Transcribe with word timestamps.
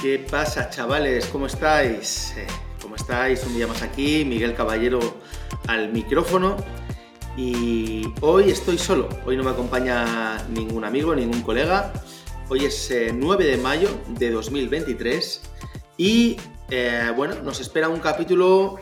¿Qué 0.00 0.24
pasa, 0.30 0.70
chavales? 0.70 1.26
¿Cómo 1.26 1.46
estáis? 1.46 2.32
Eh, 2.36 2.46
¿Cómo 2.80 2.94
estáis? 2.94 3.44
Un 3.44 3.54
día 3.54 3.66
más 3.66 3.82
aquí, 3.82 4.24
Miguel 4.24 4.54
Caballero 4.54 5.00
al 5.66 5.92
micrófono. 5.92 6.56
Y 7.36 8.04
hoy 8.20 8.50
estoy 8.50 8.78
solo, 8.78 9.08
hoy 9.26 9.36
no 9.36 9.42
me 9.42 9.50
acompaña 9.50 10.40
ningún 10.50 10.84
amigo, 10.84 11.16
ningún 11.16 11.42
colega. 11.42 11.92
Hoy 12.48 12.64
es 12.64 12.94
9 13.12 13.44
eh, 13.44 13.56
de 13.56 13.56
mayo 13.56 13.88
de 14.06 14.30
2023 14.30 15.42
y 15.96 16.36
eh, 16.70 17.12
bueno, 17.16 17.34
nos 17.42 17.58
espera 17.58 17.88
un 17.88 17.98
capítulo, 17.98 18.78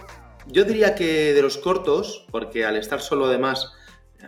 yo 0.48 0.64
diría 0.64 0.94
que 0.94 1.32
de 1.32 1.40
los 1.40 1.56
cortos, 1.56 2.26
porque 2.30 2.66
al 2.66 2.76
estar 2.76 3.00
solo 3.00 3.24
además, 3.24 3.72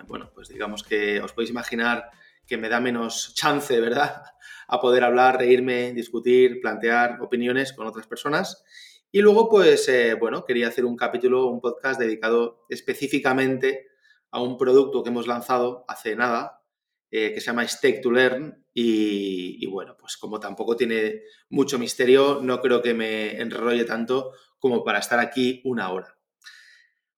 bueno, 0.07 0.31
pues 0.35 0.49
digamos 0.49 0.85
que 0.85 1.21
os 1.21 1.35
podéis 1.35 1.51
imaginar 1.51 2.11
que 2.47 2.57
me 2.57 2.71
da 2.71 2.81
menos 2.81 3.35
chance, 3.35 3.79
¿verdad? 3.79 4.23
A 4.69 4.81
poder 4.81 5.03
hablar, 5.03 5.39
reírme, 5.39 5.93
discutir, 5.93 6.61
plantear 6.61 7.21
opiniones 7.21 7.73
con 7.73 7.87
otras 7.87 8.07
personas. 8.07 8.65
Y 9.11 9.23
luego, 9.23 9.49
pues, 9.49 9.89
eh, 9.89 10.15
bueno, 10.15 10.45
quería 10.45 10.69
hacer 10.69 10.85
un 10.85 10.97
capítulo, 10.97 11.47
un 11.47 11.61
podcast 11.61 11.99
dedicado 11.99 12.67
específicamente 12.69 13.89
a 14.31 14.43
un 14.43 14.59
producto 14.59 15.03
que 15.03 15.09
hemos 15.09 15.27
lanzado 15.27 15.85
hace 15.89 16.15
nada, 16.15 16.63
eh, 17.11 17.33
que 17.33 17.41
se 17.41 17.47
llama 17.47 17.67
Stake 17.67 18.01
to 18.03 18.11
Learn. 18.11 18.65
Y, 18.75 19.67
bueno, 19.67 19.97
pues 19.99 20.17
como 20.17 20.39
tampoco 20.39 20.77
tiene 20.77 21.23
mucho 21.49 21.79
misterio, 21.79 22.41
no 22.43 22.61
creo 22.61 22.81
que 22.81 22.95
me 22.95 23.41
enrolle 23.41 23.85
tanto 23.85 24.33
como 24.59 24.85
para 24.85 25.01
estar 25.01 25.19
aquí 25.19 25.63
una 25.65 25.91
hora. 25.91 26.17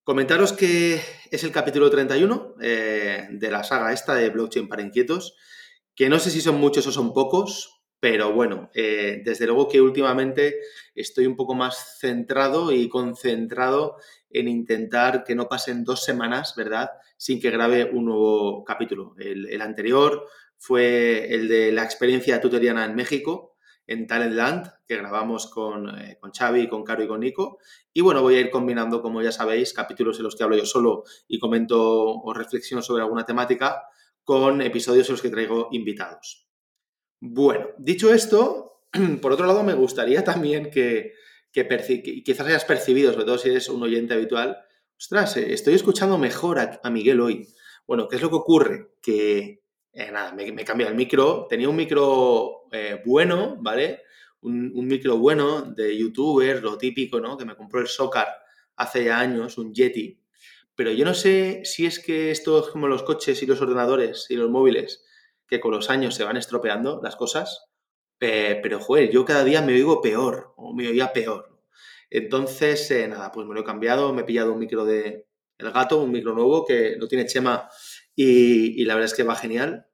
Comentaros 0.04 0.52
que 0.52 1.00
es 1.30 1.44
el 1.44 1.52
capítulo 1.52 1.90
31 1.90 2.54
eh, 2.62 3.28
de 3.30 3.50
la 3.50 3.62
saga 3.62 3.92
esta 3.92 4.14
de 4.14 4.30
blockchain 4.30 4.68
para 4.68 4.82
inquietos, 4.82 5.36
que 5.94 6.08
no 6.08 6.18
sé 6.18 6.30
si 6.30 6.40
son 6.40 6.56
muchos 6.56 6.86
o 6.86 6.92
son 6.92 7.12
pocos, 7.12 7.80
pero 8.00 8.32
bueno, 8.32 8.70
eh, 8.74 9.20
desde 9.24 9.46
luego 9.46 9.68
que 9.68 9.82
últimamente 9.82 10.56
estoy 10.94 11.26
un 11.26 11.36
poco 11.36 11.54
más 11.54 11.98
centrado 12.00 12.72
y 12.72 12.88
concentrado 12.88 13.96
en 14.30 14.48
intentar 14.48 15.22
que 15.22 15.34
no 15.34 15.48
pasen 15.48 15.84
dos 15.84 16.02
semanas, 16.02 16.54
¿verdad?, 16.56 16.90
sin 17.18 17.40
que 17.40 17.50
grabe 17.50 17.84
un 17.84 18.06
nuevo 18.06 18.64
capítulo. 18.64 19.14
El, 19.18 19.60
anterior 19.60 20.26
fue 20.56 21.34
el 21.34 21.48
de 21.48 21.72
la 21.72 21.84
experiencia 21.84 22.40
tutoriana 22.40 22.86
en 22.86 22.94
México, 22.94 23.56
en 23.86 24.06
Talentland, 24.06 24.72
que 24.86 24.96
grabamos 24.96 25.50
con, 25.50 25.90
eh, 25.98 26.16
con 26.18 26.30
Xavi, 26.30 26.68
con 26.68 26.84
Caro 26.84 27.02
y 27.02 27.08
con 27.08 27.20
Nico. 27.20 27.58
Y 27.92 28.00
bueno, 28.00 28.22
voy 28.22 28.36
a 28.36 28.40
ir 28.40 28.50
combinando, 28.50 29.02
como 29.02 29.20
ya 29.20 29.32
sabéis, 29.32 29.74
capítulos 29.74 30.16
en 30.18 30.24
los 30.24 30.36
que 30.36 30.44
hablo 30.44 30.56
yo 30.56 30.64
solo 30.64 31.02
y 31.28 31.38
comento 31.38 32.14
o 32.14 32.32
reflexiono 32.32 32.82
sobre 32.82 33.02
alguna 33.02 33.26
temática 33.26 33.82
con 34.30 34.62
episodios 34.62 35.08
en 35.08 35.14
los 35.14 35.22
que 35.22 35.28
traigo 35.28 35.70
invitados. 35.72 36.46
Bueno, 37.20 37.70
dicho 37.78 38.14
esto, 38.14 38.84
por 39.20 39.32
otro 39.32 39.44
lado, 39.44 39.64
me 39.64 39.74
gustaría 39.74 40.22
también 40.22 40.70
que, 40.70 41.14
quizás 41.52 42.46
hayas 42.46 42.64
percibido, 42.64 43.12
sobre 43.12 43.24
todo 43.24 43.38
si 43.38 43.48
eres 43.48 43.68
un 43.68 43.82
oyente 43.82 44.14
habitual, 44.14 44.56
ostras, 44.96 45.36
eh, 45.36 45.52
estoy 45.52 45.74
escuchando 45.74 46.16
mejor 46.16 46.60
a 46.60 46.90
Miguel 46.90 47.20
hoy. 47.20 47.48
Bueno, 47.88 48.06
¿qué 48.06 48.14
es 48.14 48.22
lo 48.22 48.30
que 48.30 48.36
ocurre? 48.36 48.92
Que 49.02 49.64
eh, 49.92 50.12
nada, 50.12 50.32
me, 50.32 50.52
me 50.52 50.64
cambiado 50.64 50.92
el 50.92 50.96
micro. 50.96 51.48
Tenía 51.48 51.68
un 51.68 51.74
micro 51.74 52.68
eh, 52.70 53.02
bueno, 53.04 53.56
¿vale? 53.58 54.02
Un, 54.42 54.86
micro 54.86 55.18
bueno 55.18 55.62
de 55.62 55.98
youtuber, 55.98 56.62
lo 56.62 56.78
típico, 56.78 57.18
¿no? 57.18 57.36
Que 57.36 57.44
me 57.44 57.56
compró 57.56 57.80
el 57.80 57.88
Socar 57.88 58.28
hace 58.76 59.06
ya 59.06 59.18
años, 59.18 59.58
un 59.58 59.74
Yeti. 59.74 60.19
Pero 60.80 60.92
yo 60.92 61.04
no 61.04 61.12
sé 61.12 61.60
si 61.64 61.84
es 61.84 61.98
que 61.98 62.30
esto 62.30 62.58
es 62.58 62.68
como 62.68 62.88
los 62.88 63.02
coches 63.02 63.42
y 63.42 63.46
los 63.46 63.60
ordenadores 63.60 64.24
y 64.30 64.36
los 64.36 64.48
móviles, 64.48 65.04
que 65.46 65.60
con 65.60 65.72
los 65.72 65.90
años 65.90 66.14
se 66.14 66.24
van 66.24 66.38
estropeando 66.38 67.02
las 67.02 67.16
cosas. 67.16 67.66
Eh, 68.18 68.58
pero, 68.62 68.80
joder, 68.80 69.10
yo 69.10 69.26
cada 69.26 69.44
día 69.44 69.60
me 69.60 69.74
oigo 69.74 70.00
peor, 70.00 70.54
o 70.56 70.72
me 70.72 70.88
oía 70.88 71.12
peor. 71.12 71.60
Entonces, 72.08 72.90
nada, 73.10 73.30
pues 73.30 73.46
me 73.46 73.52
lo 73.52 73.60
he 73.60 73.64
cambiado, 73.64 74.14
me 74.14 74.22
he 74.22 74.24
pillado 74.24 74.54
un 74.54 74.58
micro 74.58 74.86
de 74.86 75.28
El 75.58 75.70
Gato, 75.70 76.00
un 76.00 76.12
micro 76.12 76.32
nuevo 76.32 76.64
que 76.64 76.96
lo 76.96 77.08
tiene 77.08 77.26
Chema 77.26 77.68
y, 78.16 78.82
la 78.86 78.94
verdad 78.94 79.10
es 79.10 79.14
que 79.14 79.22
va 79.22 79.36
genial. 79.36 79.86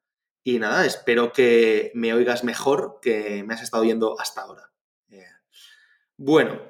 Y 0.45 0.61
nada, 0.61 0.87
espero 0.87 1.33
que 1.33 1.91
me 1.97 2.15
oigas 2.15 2.45
mejor 2.45 3.01
que 3.03 3.43
me 3.43 3.55
has 3.55 3.63
estado 3.63 3.83
oyendo 3.83 4.15
hasta 4.21 4.43
ahora. 4.43 4.71
Eh, 5.09 5.27
bueno, 6.17 6.63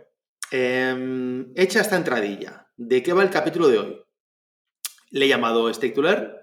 em, 0.51 1.53
hecha 1.55 1.83
esta 1.83 1.97
entradilla, 1.97 2.71
¿de 2.79 3.03
qué 3.03 3.13
va 3.13 3.23
el 3.23 3.29
capítulo 3.29 3.69
de 3.69 3.79
hoy? 3.79 4.06
Le 5.11 5.27
he 5.27 5.29
llamado 5.29 5.73
Stake 5.73 5.95
to 5.95 6.03
Learn, 6.03 6.37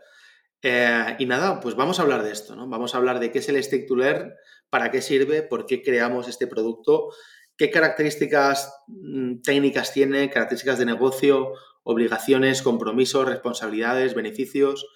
eh, 0.66 1.18
y 1.20 1.26
nada, 1.26 1.60
pues 1.60 1.76
vamos 1.76 2.00
a 2.00 2.04
hablar 2.04 2.24
de 2.24 2.32
esto, 2.32 2.56
¿no? 2.56 2.68
Vamos 2.68 2.96
a 2.96 2.98
hablar 2.98 3.20
de 3.20 3.32
qué 3.32 3.40
es 3.40 3.50
el 3.50 3.62
Stake 3.62 3.86
to 3.86 3.98
Learn, 3.98 4.34
para 4.70 4.92
qué 4.92 5.02
sirve, 5.02 5.44
por 5.44 5.66
qué 5.66 5.84
creamos 5.84 6.30
este 6.30 6.48
producto, 6.48 7.10
qué 7.58 7.70
características 7.70 8.74
mm, 8.88 9.42
técnicas 9.42 9.92
tiene, 9.92 10.30
características 10.30 10.80
de 10.80 10.86
negocio, 10.86 11.52
obligaciones, 11.84 12.62
compromisos, 12.62 13.28
responsabilidades, 13.28 14.16
beneficios, 14.16 14.88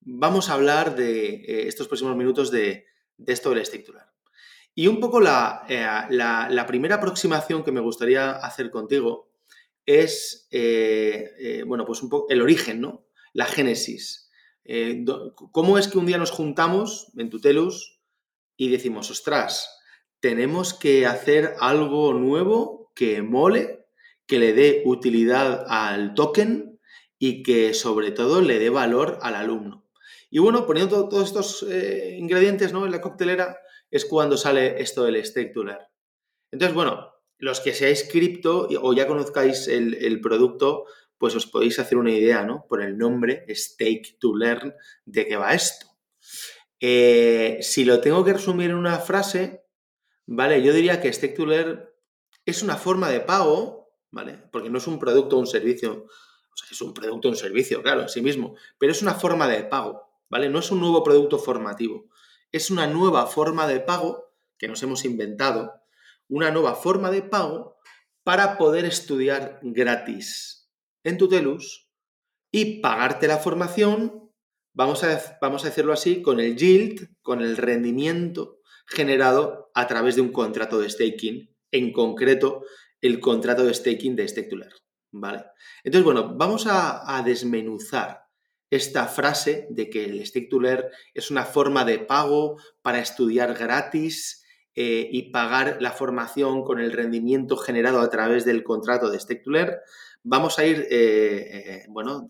vamos 0.00 0.48
a 0.48 0.54
hablar 0.54 0.94
de 0.94 1.34
eh, 1.34 1.66
estos 1.66 1.88
próximos 1.88 2.16
minutos 2.16 2.52
de, 2.52 2.86
esto 3.26 3.50
del 3.50 3.66
stick 3.66 3.84
Y 4.76 4.86
un 4.86 5.00
poco 5.00 5.20
eh, 5.20 5.86
la, 6.10 6.64
primera 6.68 6.96
aproximación 6.96 7.64
que 7.64 7.72
me 7.72 7.80
gustaría 7.80 8.30
hacer 8.30 8.70
contigo 8.70 9.32
es, 9.84 10.48
bueno, 11.66 11.84
pues 11.84 12.00
un 12.02 12.10
poco 12.10 12.26
el 12.30 12.42
origen, 12.42 12.80
¿no? 12.80 13.06
La 13.36 13.44
génesis. 13.44 14.30
¿Cómo 15.52 15.76
es 15.76 15.88
que 15.88 15.98
un 15.98 16.06
día 16.06 16.16
nos 16.16 16.30
juntamos 16.30 17.12
en 17.18 17.28
Tutelus 17.28 18.00
y 18.56 18.70
decimos, 18.70 19.10
ostras, 19.10 19.78
tenemos 20.20 20.72
que 20.72 21.04
hacer 21.04 21.52
algo 21.60 22.14
nuevo 22.14 22.90
que 22.94 23.20
mole, 23.20 23.84
que 24.26 24.38
le 24.38 24.54
dé 24.54 24.82
utilidad 24.86 25.66
al 25.68 26.14
token 26.14 26.80
y 27.18 27.42
que 27.42 27.74
sobre 27.74 28.10
todo 28.10 28.40
le 28.40 28.58
dé 28.58 28.70
valor 28.70 29.18
al 29.20 29.34
alumno? 29.34 29.86
Y 30.30 30.38
bueno, 30.38 30.66
poniendo 30.66 31.06
todos 31.10 31.28
estos 31.28 31.62
eh, 31.68 32.16
ingredientes 32.18 32.72
¿no? 32.72 32.86
en 32.86 32.92
la 32.92 33.02
coctelera 33.02 33.58
es 33.90 34.06
cuando 34.06 34.38
sale 34.38 34.80
esto 34.80 35.04
del 35.04 35.22
stake. 35.22 35.52
Entonces, 36.50 36.74
bueno, 36.74 37.12
los 37.36 37.60
que 37.60 37.74
seáis 37.74 38.08
cripto 38.10 38.66
o 38.80 38.94
ya 38.94 39.06
conozcáis 39.06 39.68
el, 39.68 40.20
producto, 40.22 40.86
pues 41.18 41.34
os 41.34 41.46
podéis 41.46 41.78
hacer 41.78 41.98
una 41.98 42.10
idea, 42.10 42.44
¿no? 42.44 42.66
Por 42.68 42.82
el 42.82 42.98
nombre, 42.98 43.44
stake 43.48 44.18
to 44.18 44.36
learn, 44.36 44.74
de 45.04 45.26
qué 45.26 45.36
va 45.36 45.54
esto. 45.54 45.86
Eh, 46.80 47.58
si 47.62 47.84
lo 47.84 48.00
tengo 48.00 48.24
que 48.24 48.34
resumir 48.34 48.70
en 48.70 48.76
una 48.76 48.98
frase, 48.98 49.64
¿vale? 50.26 50.62
Yo 50.62 50.72
diría 50.72 51.00
que 51.00 51.12
stake 51.12 51.34
to 51.34 51.46
learn 51.46 51.88
es 52.44 52.62
una 52.62 52.76
forma 52.76 53.08
de 53.10 53.20
pago, 53.20 53.92
¿vale? 54.10 54.38
Porque 54.52 54.70
no 54.70 54.78
es 54.78 54.86
un 54.86 54.98
producto 54.98 55.36
o 55.36 55.40
un 55.40 55.46
servicio, 55.46 56.06
o 56.06 56.56
sea, 56.56 56.68
es 56.70 56.80
un 56.80 56.94
producto 56.94 57.28
o 57.28 57.30
un 57.32 57.36
servicio, 57.36 57.82
claro, 57.82 58.02
en 58.02 58.08
sí 58.08 58.20
mismo, 58.20 58.56
pero 58.78 58.92
es 58.92 59.02
una 59.02 59.14
forma 59.14 59.48
de 59.48 59.64
pago. 59.64 60.06
¿vale? 60.28 60.48
No 60.48 60.58
es 60.58 60.70
un 60.70 60.80
nuevo 60.80 61.02
producto 61.02 61.38
formativo, 61.38 62.08
es 62.52 62.70
una 62.70 62.86
nueva 62.86 63.26
forma 63.26 63.66
de 63.66 63.80
pago 63.80 64.32
que 64.58 64.68
nos 64.68 64.82
hemos 64.82 65.04
inventado, 65.04 65.82
una 66.28 66.50
nueva 66.50 66.74
forma 66.74 67.10
de 67.10 67.22
pago 67.22 67.76
para 68.22 68.58
poder 68.58 68.84
estudiar 68.84 69.60
gratis 69.62 70.65
en 71.06 71.18
Tutelus 71.18 71.88
y 72.50 72.80
pagarte 72.80 73.28
la 73.28 73.38
formación, 73.38 74.32
vamos 74.74 75.04
a, 75.04 75.38
vamos 75.40 75.64
a 75.64 75.68
decirlo 75.68 75.92
así, 75.92 76.20
con 76.20 76.40
el 76.40 76.56
yield, 76.56 77.08
con 77.22 77.42
el 77.42 77.56
rendimiento 77.56 78.60
generado 78.88 79.70
a 79.74 79.86
través 79.86 80.16
de 80.16 80.22
un 80.22 80.32
contrato 80.32 80.80
de 80.80 80.90
staking, 80.90 81.54
en 81.70 81.92
concreto 81.92 82.62
el 83.00 83.20
contrato 83.20 83.64
de 83.64 83.74
staking 83.74 84.16
de 84.16 84.26
Stake 84.26 84.56
¿vale? 85.12 85.44
Entonces, 85.84 86.04
bueno, 86.04 86.34
vamos 86.36 86.66
a, 86.68 87.22
desmenuzar 87.24 88.24
esta 88.70 89.06
frase 89.06 89.68
de 89.70 89.88
que 89.88 90.04
el 90.04 90.24
Learn 90.60 90.86
es 91.14 91.30
una 91.30 91.44
forma 91.44 91.84
de 91.84 92.00
pago 92.00 92.56
para 92.82 92.98
estudiar 92.98 93.54
gratis 93.54 94.44
eh, 94.78 95.08
y 95.10 95.30
pagar 95.30 95.78
la 95.80 95.90
formación 95.90 96.62
con 96.62 96.78
el 96.80 96.92
rendimiento 96.92 97.56
generado 97.56 97.98
a 98.00 98.10
través 98.10 98.44
del 98.44 98.62
contrato 98.62 99.10
de 99.10 99.42
Learn, 99.46 99.74
vamos 100.22 100.58
a 100.58 100.66
ir, 100.66 100.86
eh, 100.90 100.90
eh, 100.90 101.86
bueno, 101.88 102.26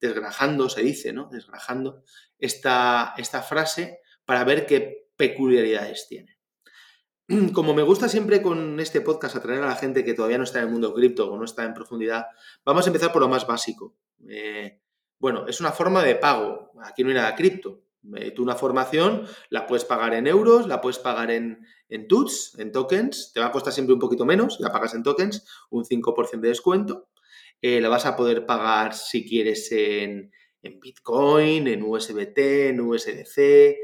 desgrajando, 0.00 0.68
se 0.68 0.82
dice, 0.82 1.12
¿no? 1.12 1.28
Desgrajando 1.28 2.04
esta, 2.38 3.14
esta 3.18 3.42
frase 3.42 3.98
para 4.24 4.44
ver 4.44 4.64
qué 4.64 5.08
peculiaridades 5.16 6.06
tiene. 6.08 6.38
Como 7.52 7.74
me 7.74 7.82
gusta 7.82 8.08
siempre 8.08 8.42
con 8.42 8.78
este 8.78 9.00
podcast 9.00 9.34
atraer 9.34 9.64
a 9.64 9.70
la 9.70 9.74
gente 9.74 10.04
que 10.04 10.14
todavía 10.14 10.38
no 10.38 10.44
está 10.44 10.60
en 10.60 10.66
el 10.66 10.70
mundo 10.70 10.94
cripto 10.94 11.32
o 11.32 11.36
no 11.36 11.44
está 11.44 11.64
en 11.64 11.74
profundidad, 11.74 12.26
vamos 12.64 12.86
a 12.86 12.90
empezar 12.90 13.10
por 13.12 13.22
lo 13.22 13.28
más 13.28 13.44
básico. 13.44 13.96
Bueno, 15.18 15.48
es 15.48 15.60
una 15.60 15.72
forma 15.72 16.04
de 16.04 16.14
pago. 16.14 16.70
Aquí 16.84 17.02
no 17.02 17.08
hay 17.08 17.16
nada 17.16 17.34
cripto. 17.34 17.82
Eh, 18.16 18.30
tú 18.30 18.42
una 18.42 18.54
formación 18.54 19.26
la 19.50 19.66
puedes 19.66 19.84
pagar 19.84 20.14
en 20.14 20.26
euros, 20.26 20.66
la 20.66 20.80
puedes 20.80 20.98
pagar 20.98 21.30
en, 21.30 21.66
en 21.88 22.08
TUTS, 22.08 22.58
en 22.58 22.72
tokens. 22.72 23.32
Te 23.32 23.40
va 23.40 23.46
a 23.46 23.52
costar 23.52 23.72
siempre 23.72 23.94
un 23.94 24.00
poquito 24.00 24.24
menos, 24.24 24.58
la 24.60 24.72
pagas 24.72 24.94
en 24.94 25.02
tokens, 25.02 25.46
un 25.70 25.84
5% 25.84 26.40
de 26.40 26.48
descuento. 26.48 27.08
Eh, 27.62 27.80
la 27.80 27.88
vas 27.88 28.06
a 28.06 28.16
poder 28.16 28.46
pagar 28.46 28.94
si 28.94 29.26
quieres 29.26 29.70
en, 29.72 30.30
Bitcoin, 30.62 31.68
en 31.68 31.82
USBT, 31.82 32.38
en 32.68 32.80
USDC, 32.80 33.76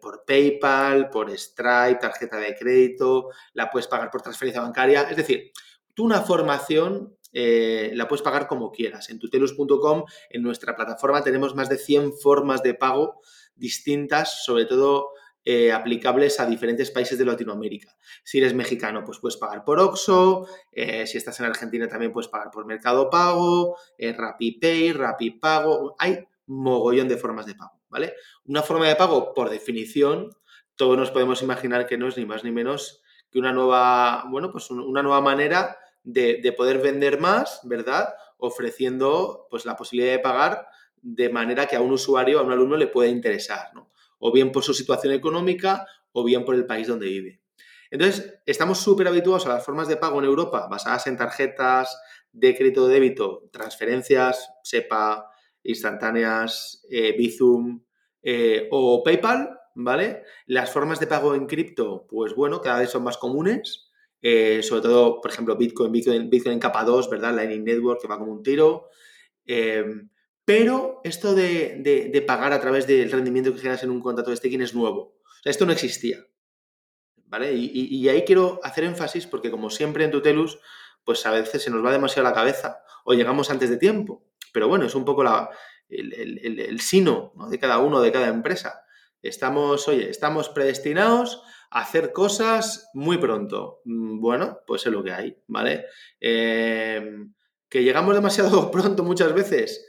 por 0.00 0.24
PayPal, 0.24 1.10
por 1.10 1.30
Stripe, 1.36 1.98
tarjeta 2.00 2.36
de 2.38 2.54
crédito, 2.54 3.28
la 3.54 3.70
puedes 3.70 3.88
pagar 3.88 4.10
por 4.10 4.22
transferencia 4.22 4.62
bancaria. 4.62 5.02
Es 5.02 5.16
decir, 5.16 5.52
tú 5.94 6.04
una 6.04 6.22
formación 6.22 7.16
eh, 7.32 7.90
la 7.94 8.08
puedes 8.08 8.22
pagar 8.22 8.46
como 8.46 8.70
quieras. 8.70 9.10
En 9.10 9.18
tutelus.com, 9.18 10.04
en 10.30 10.42
nuestra 10.42 10.74
plataforma, 10.74 11.22
tenemos 11.22 11.54
más 11.54 11.68
de 11.68 11.78
100 11.78 12.14
formas 12.14 12.62
de 12.62 12.74
pago 12.74 13.20
distintas, 13.54 14.44
sobre 14.44 14.64
todo 14.64 15.10
eh, 15.42 15.72
aplicables 15.72 16.38
a 16.38 16.44
diferentes 16.44 16.90
países 16.90 17.16
de 17.18 17.24
Latinoamérica. 17.24 17.96
Si 18.22 18.38
eres 18.38 18.52
mexicano, 18.52 19.02
pues 19.04 19.20
puedes 19.20 19.38
pagar 19.38 19.64
por 19.64 19.80
Oxxo, 19.80 20.46
eh, 20.70 21.06
si 21.06 21.16
estás 21.16 21.40
en 21.40 21.46
Argentina 21.46 21.88
también 21.88 22.12
puedes 22.12 22.28
pagar 22.28 22.50
por 22.50 22.66
Mercado 22.66 23.08
Pago, 23.08 23.78
eh, 23.96 24.12
RappiPay, 24.12 24.92
RappiPago, 24.92 25.96
hay 25.98 26.26
mogollón 26.46 27.08
de 27.08 27.16
formas 27.16 27.46
de 27.46 27.54
pago, 27.54 27.80
¿vale? 27.88 28.12
Una 28.44 28.62
forma 28.62 28.86
de 28.86 28.96
pago, 28.96 29.32
por 29.32 29.48
definición, 29.48 30.28
todos 30.76 30.98
nos 30.98 31.10
podemos 31.10 31.42
imaginar 31.42 31.86
que 31.86 31.96
no 31.96 32.08
es 32.08 32.18
ni 32.18 32.26
más 32.26 32.44
ni 32.44 32.50
menos 32.50 33.02
que 33.30 33.38
una 33.38 33.52
nueva, 33.54 34.24
bueno, 34.28 34.52
pues 34.52 34.70
una 34.70 35.02
nueva 35.02 35.22
manera 35.22 35.78
de, 36.02 36.40
de 36.42 36.52
poder 36.52 36.78
vender 36.78 37.20
más, 37.20 37.60
¿verdad? 37.64 38.14
Ofreciendo 38.38 39.46
pues 39.50 39.66
la 39.66 39.76
posibilidad 39.76 40.12
de 40.12 40.18
pagar 40.18 40.66
de 41.02 41.28
manera 41.30 41.66
que 41.66 41.76
a 41.76 41.80
un 41.80 41.92
usuario, 41.92 42.38
a 42.38 42.42
un 42.42 42.52
alumno 42.52 42.76
le 42.76 42.86
pueda 42.86 43.08
interesar, 43.08 43.70
¿no? 43.74 43.90
o 44.20 44.30
bien 44.30 44.52
por 44.52 44.62
su 44.62 44.72
situación 44.72 45.12
económica 45.12 45.86
o 46.12 46.22
bien 46.22 46.44
por 46.44 46.54
el 46.54 46.66
país 46.66 46.86
donde 46.86 47.06
vive. 47.06 47.40
Entonces, 47.90 48.40
estamos 48.46 48.78
súper 48.78 49.08
habituados 49.08 49.46
a 49.46 49.54
las 49.54 49.64
formas 49.64 49.88
de 49.88 49.96
pago 49.96 50.20
en 50.20 50.26
Europa 50.26 50.68
basadas 50.70 51.08
en 51.08 51.16
tarjetas 51.16 52.00
de 52.30 52.54
crédito 52.56 52.86
débito, 52.86 53.48
transferencias, 53.50 54.52
SEPA, 54.62 55.28
instantáneas, 55.64 56.86
eh, 56.88 57.16
Bizum 57.16 57.82
eh, 58.22 58.68
o 58.70 59.02
PayPal, 59.02 59.58
¿vale? 59.74 60.22
Las 60.46 60.70
formas 60.70 61.00
de 61.00 61.08
pago 61.08 61.34
en 61.34 61.46
cripto, 61.46 62.06
pues 62.08 62.34
bueno, 62.34 62.60
cada 62.60 62.78
vez 62.78 62.90
son 62.90 63.02
más 63.02 63.16
comunes, 63.16 63.89
eh, 64.22 64.62
sobre 64.62 64.82
todo, 64.82 65.20
por 65.20 65.30
ejemplo, 65.30 65.56
Bitcoin, 65.56 65.92
Bitcoin, 65.92 66.28
Bitcoin 66.28 66.54
en 66.54 66.60
capa 66.60 66.84
2, 66.84 67.08
¿verdad? 67.10 67.34
Lightning 67.34 67.64
Network 67.64 68.00
que 68.00 68.08
va 68.08 68.18
como 68.18 68.32
un 68.32 68.42
tiro. 68.42 68.88
Pero 70.50 71.00
esto 71.04 71.36
de, 71.36 72.24
pagar 72.26 72.52
a 72.52 72.60
través 72.60 72.84
del 72.84 73.12
rendimiento 73.12 73.52
que 73.52 73.60
generas 73.60 73.84
en 73.84 73.90
un 73.90 74.00
contrato 74.00 74.30
de 74.30 74.36
staking 74.36 74.62
es 74.62 74.74
nuevo. 74.74 75.14
O 75.22 75.42
sea, 75.44 75.50
esto 75.50 75.64
no 75.64 75.70
existía. 75.70 76.26
¿Vale? 77.26 77.52
Y, 77.54 78.08
ahí 78.08 78.24
quiero 78.24 78.58
hacer 78.64 78.82
énfasis 78.82 79.28
porque, 79.28 79.52
como 79.52 79.70
siempre 79.70 80.02
en 80.02 80.10
Tutelus, 80.10 80.58
pues 81.04 81.24
a 81.24 81.30
veces 81.30 81.62
se 81.62 81.70
nos 81.70 81.84
va 81.84 81.92
demasiado 81.92 82.28
la 82.28 82.34
cabeza 82.34 82.82
o 83.04 83.14
llegamos 83.14 83.48
antes 83.48 83.70
de 83.70 83.76
tiempo. 83.76 84.24
Pero 84.52 84.66
bueno, 84.66 84.86
es 84.86 84.96
un 84.96 85.04
poco 85.04 85.22
el, 85.88 86.80
sino 86.80 87.32
de 87.48 87.58
cada 87.60 87.78
uno, 87.78 88.00
de 88.00 88.10
cada 88.10 88.26
empresa. 88.26 88.82
Estamos, 89.22 89.86
oye, 89.88 90.10
estamos 90.10 90.48
predestinados 90.48 91.42
a 91.70 91.82
hacer 91.82 92.12
cosas 92.12 92.90
muy 92.94 93.18
pronto. 93.18 93.80
Mm, 93.84 94.20
bueno, 94.20 94.58
pues 94.66 94.86
es 94.86 94.92
lo 94.92 95.02
que 95.02 95.12
hay, 95.12 95.36
¿vale? 95.46 95.86
Eh, 96.20 97.26
que 97.68 97.82
llegamos 97.82 98.14
demasiado 98.14 98.70
pronto 98.72 99.04
muchas 99.04 99.32
veces 99.34 99.86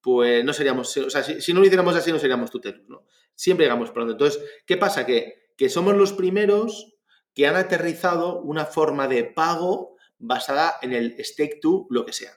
pues 0.00 0.44
no 0.44 0.52
seríamos, 0.52 0.96
o 0.96 1.10
sea, 1.10 1.22
si, 1.22 1.52
no 1.52 1.60
lo 1.60 1.66
hiciéramos 1.66 1.94
así, 1.94 2.10
no 2.10 2.18
seríamos 2.18 2.50
tutelos, 2.50 2.88
¿no? 2.88 3.04
Siempre 3.34 3.66
llegamos 3.66 3.90
pronto. 3.90 4.12
Entonces, 4.12 4.42
¿qué 4.66 4.76
pasa? 4.76 5.04
Que, 5.04 5.52
que 5.56 5.68
somos 5.68 5.94
los 5.94 6.12
primeros 6.12 6.94
que 7.34 7.46
han 7.46 7.56
aterrizado 7.56 8.40
una 8.40 8.64
forma 8.64 9.08
de 9.08 9.24
pago 9.24 9.96
basada 10.18 10.76
en 10.82 10.92
el 10.92 11.22
stake 11.24 11.60
to 11.60 11.86
lo 11.90 12.04
que 12.04 12.12
sea. 12.12 12.32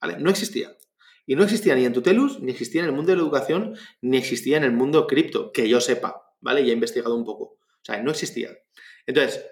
¿Vale? 0.00 0.18
No 0.18 0.30
existía. 0.30 0.76
Y 1.28 1.36
no 1.36 1.44
existía 1.44 1.74
ni 1.74 1.84
en 1.84 1.92
Tutelus, 1.92 2.40
ni 2.40 2.50
existía 2.52 2.80
en 2.80 2.86
el 2.86 2.94
mundo 2.94 3.10
de 3.10 3.16
la 3.16 3.22
educación, 3.22 3.76
ni 4.00 4.16
existía 4.16 4.56
en 4.56 4.64
el 4.64 4.72
mundo 4.72 5.06
cripto, 5.06 5.52
que 5.52 5.68
yo 5.68 5.78
sepa, 5.78 6.32
¿vale? 6.40 6.62
Y 6.62 6.70
he 6.70 6.72
investigado 6.72 7.14
un 7.14 7.26
poco. 7.26 7.44
O 7.44 7.84
sea, 7.84 8.02
no 8.02 8.10
existía. 8.10 8.56
Entonces, 9.06 9.44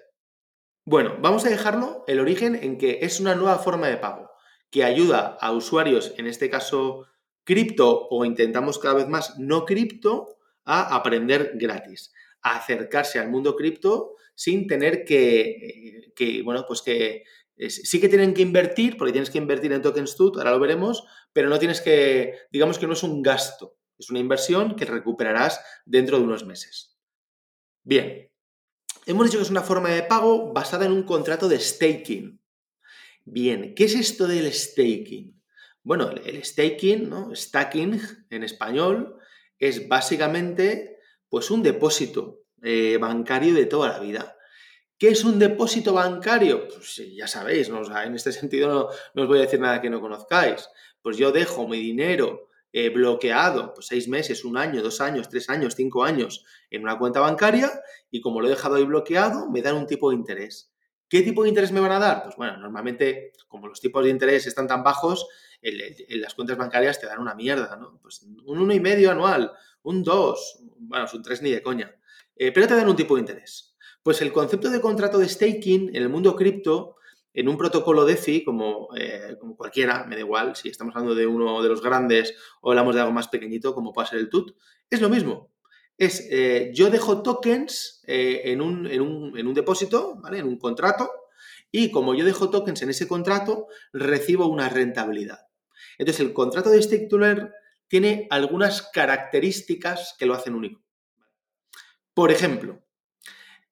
bueno, 0.85 1.17
vamos 1.21 1.45
a 1.45 1.49
dejarlo 1.49 2.03
el 2.07 2.19
origen 2.19 2.55
en 2.55 2.79
que 2.79 2.97
es 3.03 3.19
una 3.19 3.35
nueva 3.35 3.59
forma 3.59 3.87
de 3.89 3.97
pago 3.97 4.31
que 4.71 4.83
ayuda 4.83 5.37
a 5.39 5.51
usuarios, 5.51 6.15
en 6.17 6.25
este 6.25 6.49
caso 6.49 7.05
cripto 7.43 8.07
o 8.09 8.25
intentamos 8.25 8.79
cada 8.79 8.95
vez 8.95 9.07
más 9.07 9.37
no 9.37 9.63
cripto 9.63 10.39
a 10.65 10.95
aprender 10.95 11.51
gratis, 11.55 12.11
a 12.41 12.57
acercarse 12.57 13.19
al 13.19 13.29
mundo 13.29 13.55
cripto 13.55 14.15
sin 14.33 14.65
tener 14.65 15.05
que, 15.05 16.11
eh, 16.17 16.41
bueno, 16.41 16.65
pues 16.67 16.81
que 16.81 17.23
sí 17.57 17.99
que 17.99 18.09
tienen 18.09 18.33
que 18.33 18.41
invertir, 18.41 18.97
porque 18.97 19.11
tienes 19.11 19.29
que 19.29 19.37
invertir 19.37 19.73
en 19.73 19.81
tokens 19.81 20.15
TUT, 20.15 20.37
ahora 20.37 20.51
lo 20.51 20.59
veremos, 20.59 21.03
pero 21.33 21.49
no 21.49 21.59
tienes 21.59 21.81
que, 21.81 22.35
digamos 22.51 22.77
que 22.77 22.87
no 22.87 22.93
es 22.93 23.03
un 23.03 23.21
gasto, 23.21 23.77
es 23.97 24.09
una 24.09 24.19
inversión 24.19 24.75
que 24.75 24.85
recuperarás 24.85 25.59
dentro 25.85 26.17
de 26.17 26.23
unos 26.23 26.45
meses. 26.45 26.97
Bien, 27.83 28.31
hemos 29.05 29.25
dicho 29.25 29.37
que 29.37 29.43
es 29.43 29.49
una 29.49 29.63
forma 29.63 29.89
de 29.89 30.03
pago 30.03 30.53
basada 30.53 30.85
en 30.85 30.91
un 30.91 31.03
contrato 31.03 31.47
de 31.47 31.59
staking. 31.59 32.39
Bien, 33.25 33.73
¿qué 33.75 33.85
es 33.85 33.95
esto 33.95 34.27
del 34.27 34.51
staking? 34.53 35.41
Bueno, 35.83 36.11
el 36.11 36.43
staking, 36.43 37.09
¿no? 37.09 37.33
Stacking 37.33 37.99
en 38.29 38.43
español, 38.43 39.17
es 39.57 39.87
básicamente 39.87 40.99
pues 41.29 41.49
un 41.51 41.63
depósito 41.63 42.41
eh, 42.61 42.97
bancario 42.97 43.53
de 43.53 43.65
toda 43.65 43.89
la 43.89 43.99
vida. 43.99 44.36
¿Qué 44.99 45.09
es 45.09 45.23
un 45.23 45.37
depósito 45.37 45.93
bancario? 45.93 46.67
Pues 46.67 47.03
ya 47.15 47.27
sabéis, 47.27 47.69
¿no? 47.69 47.81
en 48.01 48.15
este 48.15 48.31
sentido 48.31 48.91
no, 49.13 49.21
os 49.21 49.27
voy 49.27 49.37
a 49.37 49.41
decir 49.41 49.59
nada 49.59 49.79
que 49.79 49.91
no 49.91 50.01
conozcáis. 50.01 50.69
Pues 51.03 51.17
yo 51.17 51.31
dejo 51.31 51.67
mi 51.67 51.77
dinero 51.77 52.49
eh, 52.73 52.89
bloqueado, 52.89 53.75
pues 53.75 53.85
seis 53.85 54.07
meses, 54.07 54.43
un 54.43 54.57
año, 54.57 54.81
dos 54.81 54.99
años, 54.99 55.29
tres 55.29 55.51
años, 55.51 55.75
cinco 55.75 56.03
años 56.03 56.45
en 56.71 56.81
una 56.81 56.97
cuenta 56.97 57.19
bancaria 57.19 57.71
y 58.09 58.21
como 58.21 58.41
lo 58.41 58.47
he 58.47 58.49
dejado 58.49 58.75
ahí 58.75 58.85
bloqueado, 58.85 59.51
me 59.51 59.61
dan 59.61 59.75
un 59.75 59.85
tipo 59.85 60.09
de 60.09 60.15
interés. 60.15 60.73
¿Qué 61.07 61.21
tipo 61.21 61.43
de 61.43 61.49
interés 61.49 61.71
me 61.71 61.79
van 61.79 61.91
a 61.91 61.99
dar? 61.99 62.23
Pues 62.23 62.35
bueno, 62.35 62.57
normalmente 62.57 63.33
como 63.47 63.67
los 63.67 63.79
tipos 63.79 64.03
de 64.03 64.09
interés 64.09 64.47
están 64.47 64.67
tan 64.67 64.83
bajos, 64.83 65.27
en, 65.61 66.21
las 66.21 66.33
cuentas 66.33 66.57
bancarias 66.57 66.99
te 66.99 67.05
dan 67.05 67.19
una 67.19 67.35
mierda, 67.35 67.75
¿no? 67.75 67.99
Pues 68.01 68.23
un 68.23 68.67
1,5 68.67 69.09
anual, 69.09 69.51
un 69.83 70.03
2, 70.03 70.59
bueno, 70.79 71.05
un 71.13 71.21
3 71.21 71.41
ni 71.43 71.51
de 71.51 71.61
coña, 71.61 71.95
eh, 72.35 72.51
pero 72.51 72.67
te 72.67 72.75
dan 72.75 72.89
un 72.89 72.95
tipo 72.95 73.13
de 73.13 73.21
interés. 73.21 73.76
Pues 74.07 74.21
el 74.21 74.31
concepto 74.31 74.69
de 74.69 74.79
contrato 74.79 75.17
de 75.17 75.27
staking 75.27 75.89
en 75.89 76.01
el 76.01 76.07
mundo 76.07 76.33
cripto, 76.37 76.95
en 77.33 77.49
un 77.49 77.57
protocolo 77.57 78.05
DeFi, 78.05 78.45
como, 78.45 78.87
eh, 78.95 79.35
como 79.37 79.57
cualquiera, 79.57 80.05
me 80.05 80.15
da 80.15 80.21
igual 80.21 80.55
si 80.55 80.69
estamos 80.69 80.95
hablando 80.95 81.13
de 81.13 81.27
uno 81.27 81.61
de 81.61 81.67
los 81.67 81.81
grandes 81.81 82.33
o 82.61 82.69
hablamos 82.69 82.95
de 82.95 83.01
algo 83.01 83.11
más 83.11 83.27
pequeñito, 83.27 83.75
como 83.75 83.91
puede 83.91 84.07
ser 84.07 84.19
el 84.19 84.29
TUT, 84.29 84.55
es 84.89 85.01
lo 85.01 85.09
mismo. 85.09 85.51
Es, 85.97 86.25
eh, 86.31 86.71
yo 86.73 86.89
dejo 86.89 87.21
tokens 87.21 88.01
en 88.07 88.61
un, 88.61 88.87
en, 88.87 89.01
un, 89.01 89.37
en 89.37 89.45
un 89.45 89.53
depósito, 89.53 90.15
¿vale? 90.21 90.39
En 90.39 90.47
un 90.47 90.57
contrato, 90.57 91.11
y 91.69 91.91
como 91.91 92.15
yo 92.15 92.23
dejo 92.23 92.49
tokens 92.49 92.81
en 92.83 92.91
ese 92.91 93.09
contrato, 93.09 93.67
recibo 93.91 94.47
una 94.47 94.69
rentabilidad. 94.69 95.39
Entonces, 95.97 96.25
el 96.25 96.31
contrato 96.31 96.69
de 96.69 96.81
stake 96.81 97.09
tiene 97.89 98.25
algunas 98.29 98.83
características 98.83 100.15
que 100.17 100.27
lo 100.27 100.33
hacen 100.33 100.55
único. 100.55 100.81
Por 102.13 102.31
ejemplo, 102.31 102.86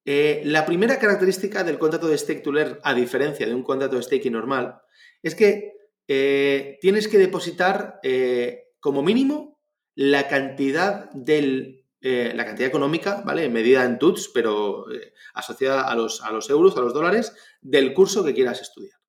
eh, 0.06 0.42
la 0.46 0.66
primera 0.66 1.00
característica 1.00 1.64
del 1.64 1.78
contrato 1.78 2.08
de 2.08 2.18
stake 2.18 2.42
to 2.42 2.52
learn, 2.52 2.80
a 2.84 2.94
diferencia 2.94 3.46
de 3.46 3.54
un 3.54 3.64
contrato 3.64 3.96
de 3.96 4.04
staking 4.04 4.34
normal, 4.34 4.82
es 5.22 5.36
que 5.36 5.74
eh, 6.08 6.78
tienes 6.80 7.08
que 7.08 7.18
depositar 7.18 8.00
eh, 8.04 8.70
como 8.80 9.02
mínimo 9.02 9.60
la 9.96 10.28
cantidad 10.28 11.10
del 11.12 11.82
la 12.08 12.46
cantidad 12.46 12.70
económica, 12.70 13.24
¿vale? 13.26 13.50
Medida 13.50 13.84
en 13.84 13.98
TUTS, 13.98 14.30
pero 14.32 14.86
asociada 15.34 15.90
a 15.90 15.96
los, 15.96 16.22
a 16.22 16.32
los 16.32 16.48
euros, 16.52 16.78
a 16.78 16.82
los 16.82 16.94
dólares, 16.94 17.34
del 17.62 17.96
curso 17.96 18.24
que 18.24 18.36
quieras 18.36 18.62
estudiar. 18.62 19.00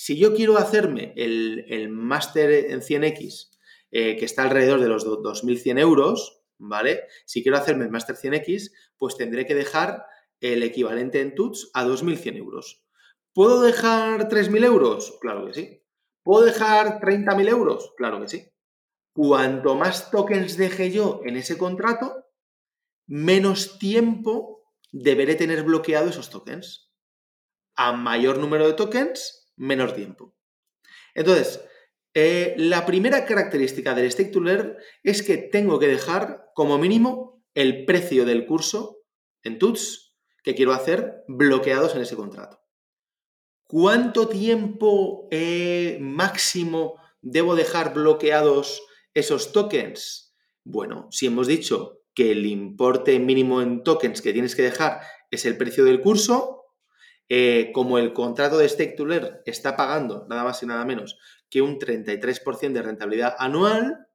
Si 0.00 0.16
yo 0.16 0.32
quiero 0.32 0.56
hacerme 0.58 1.12
el, 1.16 1.88
máster 1.88 2.70
en 2.70 2.82
100X, 2.82 3.50
eh, 3.90 4.16
que 4.16 4.24
está 4.24 4.44
alrededor 4.44 4.80
de 4.80 4.86
los 4.86 5.04
2.100 5.04 5.80
euros, 5.80 6.37
¿vale? 6.58 7.04
Si 7.24 7.42
quiero 7.42 7.58
hacerme 7.58 7.84
el 7.84 7.90
máster 7.90 8.16
100X, 8.16 8.72
pues 8.96 9.16
tendré 9.16 9.46
que 9.46 9.54
dejar 9.54 10.04
el 10.40 10.62
equivalente 10.62 11.20
en 11.20 11.34
TUTS 11.34 11.70
a 11.74 11.84
2.100 11.84 12.36
euros. 12.36 12.84
¿Puedo 13.32 13.62
dejar 13.62 14.28
3.000 14.28 14.64
euros? 14.64 15.18
Claro 15.20 15.46
que 15.46 15.54
sí. 15.54 15.82
¿Puedo 16.22 16.44
dejar 16.44 17.00
30.000 17.00 17.48
euros? 17.48 17.92
Claro 17.96 18.20
que 18.20 18.28
sí. 18.28 18.52
Cuanto 19.12 19.74
más 19.74 20.10
tokens 20.10 20.56
deje 20.56 20.90
yo 20.90 21.20
en 21.24 21.36
ese 21.36 21.58
contrato, 21.58 22.26
menos 23.06 23.78
tiempo 23.78 24.64
deberé 24.92 25.34
tener 25.34 25.62
bloqueado 25.62 26.10
esos 26.10 26.30
tokens 26.30 26.92
a 27.76 27.92
mayor 27.92 28.38
número 28.38 28.66
de 28.66 28.74
tokens, 28.74 29.52
menor 29.56 29.92
tiempo. 29.92 30.36
Entonces, 31.14 31.64
eh, 32.14 32.54
la 32.56 32.84
primera 32.86 33.24
característica 33.24 33.94
del 33.94 34.10
Stake 34.10 34.30
to 34.30 34.40
Learn 34.40 34.76
es 35.02 35.22
que 35.22 35.36
tengo 35.36 35.78
que 35.78 35.86
dejar 35.86 36.47
como 36.58 36.76
mínimo 36.76 37.40
el 37.54 37.84
precio 37.84 38.24
del 38.24 38.44
curso 38.44 39.04
en 39.44 39.60
TUTS 39.60 40.16
que 40.42 40.56
quiero 40.56 40.72
hacer 40.72 41.22
bloqueados 41.28 41.94
en 41.94 42.02
ese 42.02 42.16
contrato. 42.16 42.58
¿Cuánto 43.68 44.26
tiempo 44.26 45.28
eh, 45.30 45.98
máximo 46.00 46.96
debo 47.22 47.54
dejar 47.54 47.94
bloqueados 47.94 48.82
esos 49.14 49.52
tokens? 49.52 50.34
Bueno, 50.64 51.06
si 51.12 51.26
hemos 51.26 51.46
dicho 51.46 52.00
que 52.12 52.32
el 52.32 52.44
importe 52.44 53.20
mínimo 53.20 53.62
en 53.62 53.84
tokens 53.84 54.20
que 54.20 54.32
tienes 54.32 54.56
que 54.56 54.62
dejar 54.62 55.02
es 55.30 55.46
el 55.46 55.56
precio 55.56 55.84
del 55.84 56.00
curso. 56.00 56.64
Eh, 57.28 57.70
como 57.72 57.98
el 57.98 58.12
contrato 58.12 58.58
de 58.58 58.68
Stake 58.68 58.96
to 58.96 59.06
Learn 59.06 59.42
está 59.46 59.76
pagando 59.76 60.26
nada 60.28 60.42
más 60.42 60.60
y 60.64 60.66
nada 60.66 60.84
menos 60.84 61.18
que 61.50 61.62
un 61.62 61.78
33% 61.78 62.72
de 62.72 62.82
rentabilidad 62.82 63.36
anual, 63.38 64.07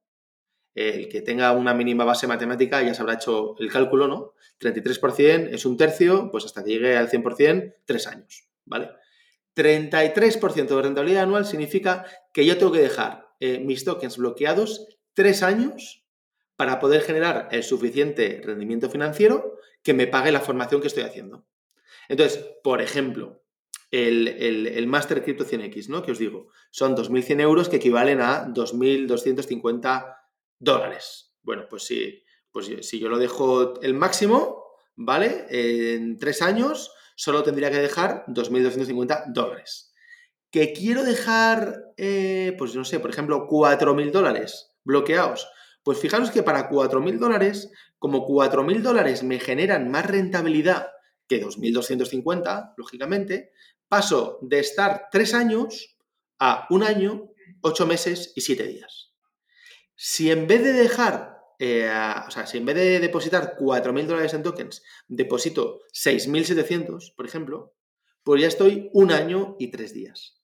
el 0.74 1.08
que 1.08 1.22
tenga 1.22 1.52
una 1.52 1.72
mínima 1.72 2.04
base 2.04 2.26
matemática 2.26 2.82
ya 2.82 2.94
se 2.94 3.02
habrá 3.02 3.14
hecho 3.14 3.56
el 3.58 3.70
cálculo, 3.70 4.08
¿no? 4.08 4.34
33% 4.60 5.48
es 5.52 5.64
un 5.66 5.76
tercio, 5.76 6.30
pues 6.30 6.44
hasta 6.44 6.64
que 6.64 6.70
llegue 6.70 6.96
al 6.96 7.10
100%, 7.10 7.74
tres 7.84 8.06
años, 8.06 8.48
¿vale? 8.64 8.90
33% 9.54 10.66
de 10.66 10.82
rentabilidad 10.82 11.22
anual 11.22 11.46
significa 11.46 12.04
que 12.32 12.44
yo 12.44 12.58
tengo 12.58 12.72
que 12.72 12.80
dejar 12.80 13.28
eh, 13.40 13.60
mis 13.60 13.84
tokens 13.84 14.16
bloqueados 14.16 14.98
tres 15.12 15.42
años 15.42 16.04
para 16.56 16.80
poder 16.80 17.02
generar 17.02 17.48
el 17.52 17.62
suficiente 17.62 18.40
rendimiento 18.44 18.90
financiero 18.90 19.58
que 19.82 19.94
me 19.94 20.06
pague 20.06 20.32
la 20.32 20.40
formación 20.40 20.80
que 20.80 20.88
estoy 20.88 21.04
haciendo. 21.04 21.46
Entonces, 22.08 22.44
por 22.62 22.80
ejemplo, 22.82 23.42
el, 23.90 24.28
el, 24.28 24.86
Master 24.88 25.22
Crypto 25.22 25.44
100X, 25.44 25.88
¿no? 25.88 26.02
Que 26.02 26.12
os 26.12 26.18
digo, 26.18 26.48
son 26.70 26.96
2.100 26.96 27.40
euros 27.40 27.68
que 27.68 27.76
equivalen 27.76 28.20
a 28.20 28.46
2.250 28.46 30.16
dólares. 30.64 31.34
Bueno, 31.42 31.66
pues 31.68 31.84
si, 31.84 32.24
pues 32.50 32.70
si 32.80 32.98
yo 32.98 33.08
lo 33.08 33.18
dejo 33.18 33.80
el 33.82 33.94
máximo, 33.94 34.64
¿vale? 34.96 35.46
En 35.50 36.18
tres 36.18 36.42
años 36.42 36.92
solo 37.16 37.42
tendría 37.42 37.70
que 37.70 37.78
dejar 37.78 38.24
2.250 38.26 39.32
dólares. 39.32 39.92
¿Que 40.50 40.72
quiero 40.72 41.04
dejar, 41.04 41.92
eh, 41.96 42.54
pues 42.58 42.74
no 42.74 42.84
sé, 42.84 43.00
por 43.00 43.10
ejemplo, 43.10 43.46
4.000 43.48 44.10
dólares 44.10 44.76
bloqueados? 44.84 45.48
Pues 45.82 45.98
fijaros 45.98 46.30
que 46.30 46.42
para 46.42 46.70
4.000 46.70 47.18
dólares, 47.18 47.70
como 47.98 48.26
4.000 48.26 48.80
dólares 48.80 49.22
me 49.22 49.40
generan 49.40 49.90
más 49.90 50.06
rentabilidad 50.06 50.88
que 51.28 51.42
2.250, 51.42 52.74
lógicamente, 52.76 53.50
paso 53.88 54.38
de 54.42 54.60
estar 54.60 55.08
tres 55.10 55.34
años 55.34 55.96
a 56.38 56.66
un 56.70 56.82
año, 56.82 57.30
ocho 57.60 57.86
meses 57.86 58.32
y 58.34 58.40
siete 58.40 58.64
días. 58.64 59.03
Si 59.96 60.30
en 60.30 60.46
vez 60.46 60.62
de 60.62 60.72
dejar, 60.72 61.38
eh, 61.58 61.88
o 62.26 62.30
sea, 62.30 62.46
si 62.46 62.58
en 62.58 62.66
vez 62.66 62.76
de 62.76 63.00
depositar 63.00 63.56
4.000 63.58 64.06
dólares 64.06 64.34
en 64.34 64.42
tokens, 64.42 64.82
deposito 65.08 65.80
6.700, 65.92 67.14
por 67.14 67.26
ejemplo, 67.26 67.74
pues 68.22 68.40
ya 68.40 68.48
estoy 68.48 68.90
un 68.92 69.12
año 69.12 69.56
y 69.58 69.70
tres 69.70 69.92
días. 69.92 70.40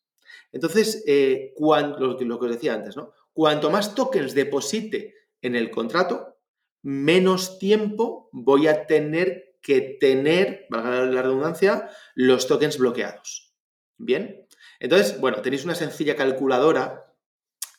Entonces, 0.52 1.02
eh, 1.06 1.54
lo, 1.58 2.16
que 2.16 2.46
os 2.46 2.50
decía 2.50 2.74
antes, 2.74 2.96
¿no? 2.96 3.12
Cuanto 3.32 3.70
más 3.70 3.94
tokens 3.94 4.34
deposite 4.34 5.14
en 5.40 5.56
el 5.56 5.70
contrato, 5.70 6.38
menos 6.82 7.58
tiempo 7.58 8.28
voy 8.32 8.66
a 8.66 8.86
tener 8.86 9.56
que 9.62 9.98
tener, 10.00 10.66
valga 10.70 11.04
la 11.04 11.22
redundancia, 11.22 11.90
los 12.14 12.46
tokens 12.46 12.78
bloqueados. 12.78 13.54
Bien, 13.96 14.46
entonces, 14.78 15.20
bueno, 15.20 15.42
tenéis 15.42 15.64
una 15.64 15.74
sencilla 15.74 16.16
calculadora 16.16 17.09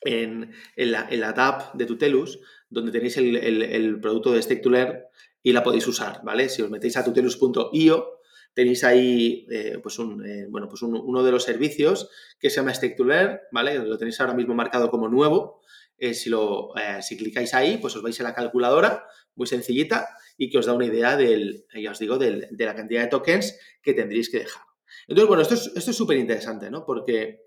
en, 0.02 0.52
la, 0.76 1.08
en 1.10 1.20
la, 1.20 1.72
de 1.74 1.86
Tutelus, 1.86 2.40
donde 2.70 2.92
tenéis 2.92 3.18
el, 3.18 4.00
producto 4.02 4.32
de 4.32 4.42
Stake 4.42 5.10
y 5.44 5.54
la 5.54 5.64
podéis 5.64 5.88
usar, 5.88 6.22
¿vale? 6.24 6.50
Si 6.50 6.62
os 6.62 6.70
metéis 6.70 6.98
a 6.98 7.04
tutelus.io, 7.04 8.20
tenéis 8.54 8.84
ahí 8.84 9.48
eh, 9.52 9.80
pues, 9.82 9.98
un, 10.00 10.26
eh, 10.26 10.48
bueno, 10.50 10.68
pues 10.68 10.82
uno 10.82 11.24
de 11.24 11.32
los 11.32 11.44
servicios 11.44 12.10
que 12.40 12.50
se 12.50 12.58
llama 12.58 12.74
Stake 12.74 12.96
¿vale? 13.52 13.80
Lo 13.80 13.98
tenéis 13.98 14.20
ahora 14.20 14.34
mismo 14.34 14.54
marcado 14.54 14.90
como 14.90 15.08
nuevo. 15.08 15.62
Eh, 15.98 16.16
si, 16.16 16.32
lo, 16.32 16.74
si 17.02 17.16
clicáis 17.16 17.54
ahí, 17.54 17.78
pues 17.78 17.96
os 17.96 18.02
vais 18.02 18.20
a 18.20 18.24
la 18.24 18.34
calculadora, 18.34 19.06
muy 19.36 19.46
sencillita, 19.46 20.08
y 20.36 20.50
que 20.50 20.58
os 20.58 20.66
da 20.66 20.74
una 20.74 20.86
idea 20.86 21.16
del, 21.16 21.66
ya 21.76 21.92
os 21.92 22.00
digo, 22.00 22.18
de 22.18 22.50
la 22.58 22.76
cantidad 22.76 23.02
de 23.02 23.08
tokens 23.08 23.60
que 23.84 23.94
tendréis 23.94 24.32
que 24.32 24.40
dejar. 24.40 24.64
Entonces, 25.08 25.28
bueno, 25.28 25.44
esto 25.44 25.92
es 25.92 25.96
súper 25.96 26.18
interesante, 26.18 26.72
¿no? 26.72 26.86
Porque 26.86 27.44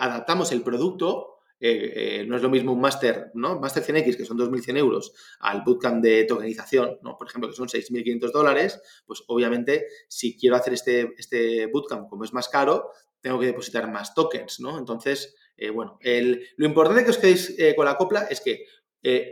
adaptamos 0.00 0.50
el 0.50 0.62
producto 0.62 1.33
eh, 1.66 2.20
eh, 2.20 2.26
no 2.26 2.36
es 2.36 2.42
lo 2.42 2.50
mismo 2.50 2.74
un 2.74 2.80
máster, 2.82 3.30
¿no? 3.32 3.58
Máster 3.58 3.82
100X, 3.82 4.18
que 4.18 4.26
son 4.26 4.36
2.100 4.36 4.76
euros, 4.76 5.14
al 5.40 5.62
bootcamp 5.62 6.04
de 6.04 6.24
tokenización, 6.24 6.98
¿no? 7.00 7.16
Por 7.16 7.26
ejemplo, 7.26 7.48
que 7.48 7.56
son 7.56 7.68
6.500 7.68 8.32
dólares, 8.32 8.82
pues 9.06 9.22
obviamente 9.28 9.86
si 10.06 10.36
quiero 10.36 10.56
hacer 10.56 10.74
este, 10.74 11.14
este 11.16 11.64
bootcamp, 11.68 12.10
como 12.10 12.24
es 12.24 12.34
más 12.34 12.50
caro, 12.50 12.90
tengo 13.22 13.40
que 13.40 13.46
depositar 13.46 13.90
más 13.90 14.12
tokens, 14.12 14.60
¿no? 14.60 14.76
Entonces, 14.76 15.36
eh, 15.56 15.70
bueno, 15.70 15.98
lo 16.02 16.66
importante 16.66 17.02
que 17.02 17.10
os 17.12 17.16
quedéis 17.16 17.56
con 17.74 17.86
la 17.86 17.96
copla 17.96 18.24
es 18.28 18.42
que 18.42 18.66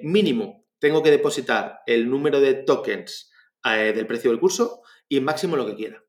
mínimo 0.02 0.64
tengo 0.78 1.02
que 1.02 1.10
depositar 1.10 1.80
el 1.84 2.08
número 2.08 2.40
de 2.40 2.54
tokens 2.54 3.30
del 3.62 4.06
precio 4.06 4.30
del 4.30 4.40
curso 4.40 4.80
y 5.06 5.20
máximo 5.20 5.58
lo 5.58 5.66
que 5.66 5.76
quiera. 5.76 6.02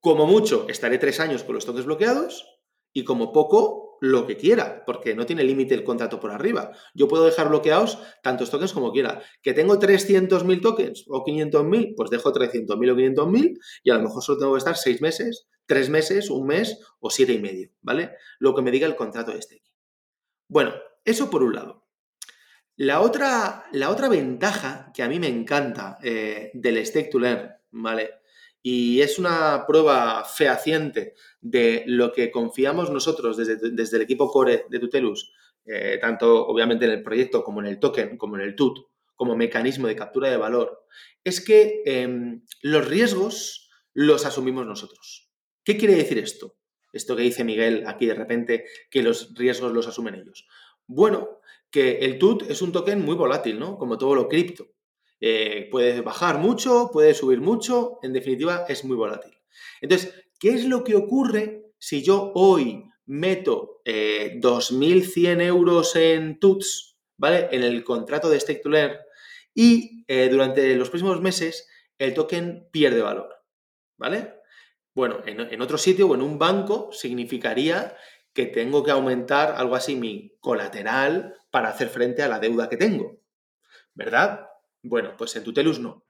Como 0.00 0.26
mucho, 0.26 0.66
estaré 0.68 0.98
tres 0.98 1.20
años 1.20 1.44
con 1.44 1.54
los 1.54 1.64
tokens 1.64 1.86
bloqueados 1.86 2.44
y 2.92 3.04
como 3.04 3.32
poco, 3.32 3.83
lo 4.04 4.26
que 4.26 4.36
quiera, 4.36 4.84
porque 4.84 5.14
no 5.14 5.24
tiene 5.24 5.44
límite 5.44 5.74
el 5.74 5.82
contrato 5.82 6.20
por 6.20 6.30
arriba. 6.30 6.72
Yo 6.92 7.08
puedo 7.08 7.24
dejar 7.24 7.48
bloqueados 7.48 7.98
tantos 8.22 8.50
tokens 8.50 8.74
como 8.74 8.92
quiera. 8.92 9.22
Que 9.42 9.54
tengo 9.54 9.78
300.000 9.78 10.60
tokens 10.60 11.04
o 11.08 11.24
500.000, 11.24 11.94
pues 11.96 12.10
dejo 12.10 12.30
300.000 12.30 12.68
o 12.68 12.96
500.000 12.96 13.58
y 13.82 13.90
a 13.90 13.94
lo 13.94 14.02
mejor 14.02 14.22
solo 14.22 14.38
tengo 14.38 14.52
que 14.52 14.58
estar 14.58 14.76
6 14.76 15.00
meses, 15.00 15.48
3 15.66 15.88
meses, 15.88 16.28
un 16.28 16.46
mes 16.46 16.78
o 17.00 17.08
7 17.08 17.32
y 17.32 17.38
medio, 17.38 17.70
¿vale? 17.80 18.12
Lo 18.38 18.54
que 18.54 18.60
me 18.60 18.70
diga 18.70 18.86
el 18.86 18.94
contrato 18.94 19.32
de 19.32 19.38
este. 19.38 19.62
Bueno, 20.48 20.74
eso 21.06 21.30
por 21.30 21.42
un 21.42 21.54
lado. 21.54 21.86
La 22.76 23.00
otra, 23.00 23.64
la 23.72 23.88
otra 23.88 24.08
ventaja 24.08 24.90
que 24.92 25.02
a 25.02 25.08
mí 25.08 25.18
me 25.18 25.28
encanta 25.28 25.96
eh, 26.02 26.50
del 26.52 26.84
Stake 26.84 27.08
to 27.10 27.18
Learn, 27.18 27.50
¿vale? 27.70 28.10
Y 28.66 29.02
es 29.02 29.18
una 29.18 29.66
prueba 29.66 30.24
fehaciente 30.24 31.12
de 31.42 31.84
lo 31.86 32.12
que 32.12 32.30
confiamos 32.30 32.88
nosotros 32.88 33.36
desde, 33.36 33.96
el 33.96 34.02
equipo 34.02 34.30
core 34.30 34.64
de 34.70 34.78
Tutelus, 34.78 35.34
eh, 35.66 35.98
tanto 36.00 36.46
obviamente 36.46 36.86
en 36.86 36.92
el 36.92 37.02
proyecto 37.02 37.44
como 37.44 37.60
en 37.60 37.66
el 37.66 37.78
token, 37.78 38.16
como 38.16 38.36
en 38.36 38.40
el 38.40 38.56
TUT, 38.56 38.78
como 39.14 39.36
mecanismo 39.36 39.86
de 39.86 39.96
captura 39.96 40.30
de 40.30 40.38
valor, 40.38 40.86
es 41.22 41.44
que 41.44 41.82
em, 41.84 42.42
los 42.62 42.88
riesgos 42.88 43.68
los 43.92 44.24
asumimos 44.24 44.66
nosotros. 44.66 45.30
¿Qué 45.62 45.76
quiere 45.76 45.96
decir 45.96 46.16
esto? 46.16 46.56
Esto 46.90 47.16
que 47.16 47.22
dice 47.22 47.44
Miguel 47.44 47.84
aquí 47.86 48.06
de 48.06 48.14
repente, 48.14 48.64
que 48.90 49.02
los 49.02 49.34
riesgos 49.34 49.72
los 49.72 49.86
asumen 49.86 50.14
ellos. 50.14 50.48
Bueno, 50.86 51.40
que 51.70 51.98
el 51.98 52.18
TUT 52.18 52.44
es 52.48 52.62
un 52.62 52.72
token 52.72 53.04
muy 53.04 53.14
volátil, 53.14 53.58
¿no? 53.58 53.76
Como 53.76 53.98
todo 53.98 54.14
lo 54.14 54.26
cripto. 54.26 54.68
Eh, 55.26 55.68
puede 55.70 56.02
bajar 56.02 56.36
mucho, 56.36 56.90
puede 56.92 57.14
subir 57.14 57.40
mucho, 57.40 57.98
en 58.02 58.12
definitiva 58.12 58.66
es 58.68 58.84
muy 58.84 58.94
volátil. 58.94 59.32
Entonces, 59.80 60.12
¿qué 60.38 60.50
es 60.50 60.66
lo 60.66 60.84
que 60.84 60.96
ocurre 60.96 61.72
si 61.78 62.02
yo 62.02 62.30
hoy 62.34 62.84
meto 63.06 63.80
2.100 63.86 65.40
eh, 65.40 65.46
euros 65.46 65.96
en 65.96 66.38
TUTS, 66.38 66.98
¿vale? 67.16 67.48
En 67.52 67.62
el 67.62 67.82
contrato 67.84 68.28
de 68.28 68.38
Stake 68.38 68.60
to 68.60 68.68
Learn 68.68 68.98
y 69.54 70.04
eh, 70.08 70.28
durante 70.28 70.76
los 70.76 70.90
próximos 70.90 71.22
meses 71.22 71.70
el 71.96 72.12
token 72.12 72.68
pierde 72.70 73.00
valor, 73.00 73.34
¿vale? 73.96 74.34
Bueno, 74.94 75.22
en, 75.24 75.40
en 75.40 75.62
otro 75.62 75.78
sitio 75.78 76.06
o 76.06 76.14
en 76.14 76.20
un 76.20 76.38
banco 76.38 76.90
significaría 76.92 77.96
que 78.34 78.44
tengo 78.44 78.84
que 78.84 78.90
aumentar 78.90 79.54
algo 79.56 79.74
así 79.74 79.96
mi 79.96 80.36
colateral 80.40 81.34
para 81.50 81.70
hacer 81.70 81.88
frente 81.88 82.22
a 82.22 82.28
la 82.28 82.40
deuda 82.40 82.68
que 82.68 82.76
tengo, 82.76 83.22
¿verdad? 83.94 84.50
Bueno, 84.84 85.14
pues 85.16 85.34
en 85.34 85.44
Tutelus 85.44 85.80
no. 85.80 86.06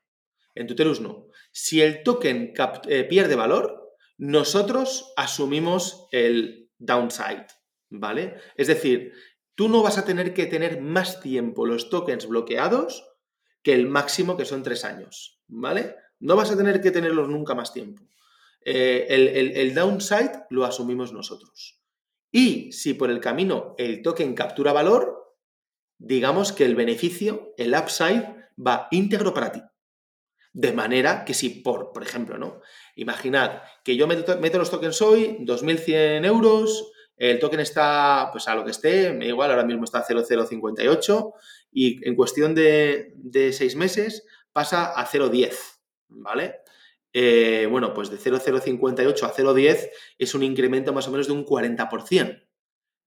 En 0.55 0.67
Tutelus 0.67 1.01
no. 1.01 1.29
Si 1.53 1.81
el 1.81 2.03
token 2.03 2.53
eh, 2.89 3.05
pierde 3.05 3.37
valor, 3.37 3.97
nosotros 4.19 5.13
asumimos 5.17 6.09
el 6.11 6.71
downside, 6.79 7.47
¿vale? 7.89 8.35
Es 8.57 8.67
decir, 8.67 9.13
tú 9.55 9.69
no 9.69 9.83
vas 9.83 9.97
a 9.97 10.05
tener 10.05 10.35
que 10.35 10.47
tener 10.47 10.81
más 10.81 11.21
tiempo 11.21 11.67
los 11.67 11.89
tokens 11.89 12.27
bloqueados 12.27 13.09
que 13.63 13.75
el 13.75 13.87
máximo 13.87 14.37
que 14.37 14.45
son 14.45 14.63
tres 14.63 14.85
años, 14.85 15.41
¿vale? 15.47 15.95
No 16.19 16.37
vas 16.37 16.51
a 16.51 16.57
tener 16.57 16.81
que 16.81 16.91
tenerlos 16.91 17.29
nunca 17.29 17.55
más 17.55 17.73
tiempo. 17.73 18.03
Eh, 18.67 19.07
el 19.09 19.75
downside 19.75 20.47
lo 20.51 20.65
asumimos 20.65 21.13
nosotros. 21.13 21.81
Y 22.33 22.73
si 22.73 22.95
por 22.95 23.11
el 23.11 23.21
camino 23.21 23.77
el 23.79 24.03
token 24.03 24.35
captura 24.35 24.73
valor, 24.73 25.37
digamos 25.99 26.53
que 26.53 26.65
el 26.65 26.75
beneficio, 26.75 27.55
el 27.57 27.75
upside, 27.75 28.44
va 28.57 28.89
íntegro 28.91 29.33
para 29.35 29.53
ti. 29.53 29.63
De 30.53 30.73
manera 30.73 31.25
que 31.25 31.35
si, 31.35 31.51
por, 31.51 31.93
por 31.93 32.03
ejemplo, 32.03 32.39
¿no? 32.39 32.61
Imaginad 32.95 33.63
que 33.85 33.97
yo 33.97 34.07
meto, 34.07 34.59
los 34.59 34.71
tokens 34.71 35.03
hoy, 35.03 35.39
2.100 35.41 36.25
euros, 36.25 36.93
el 37.17 37.39
token 37.39 37.61
está, 37.61 38.29
pues 38.31 38.47
a 38.47 38.55
lo 38.55 38.65
que 38.65 38.71
esté, 38.71 39.13
me 39.13 39.27
igual, 39.27 39.51
ahora 39.51 39.65
mismo 39.65 39.85
está 39.85 39.99
a 39.99 40.05
0,058 40.05 41.33
y 41.73 42.07
en 42.09 42.15
cuestión 42.15 42.55
de, 42.55 43.15
de 43.17 43.53
seis 43.53 43.75
meses 43.75 44.27
pasa 44.53 44.93
a 44.93 45.07
0,10, 45.07 45.57
¿vale? 46.09 46.61
Eh, 47.13 47.67
bueno, 47.71 47.95
pues 47.95 48.11
de 48.11 48.19
0,058 48.19 49.27
a 49.27 49.33
0,10 49.33 49.91
es 50.19 50.35
un 50.35 50.43
incremento 50.43 50.93
más 50.93 51.07
o 51.07 51.13
menos 51.13 51.29
de 51.29 51.33
un 51.33 51.45
40%. 51.45 52.47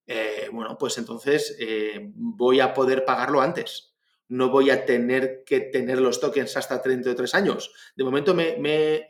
Eh, 0.06 0.48
bueno, 0.52 0.76
pues 0.78 0.96
entonces 0.96 1.54
eh, 1.60 2.10
voy 2.14 2.60
a 2.60 2.72
poder 2.72 3.04
pagarlo 3.04 3.42
antes 3.42 3.87
no 4.28 4.50
voy 4.50 4.70
a 4.70 4.84
tener 4.84 5.42
que 5.44 5.60
tener 5.60 6.00
los 6.00 6.20
tokens 6.20 6.56
hasta 6.56 6.82
33 6.82 7.34
años. 7.34 7.72
De 7.96 8.04
momento 8.04 8.34
me, 8.34 8.56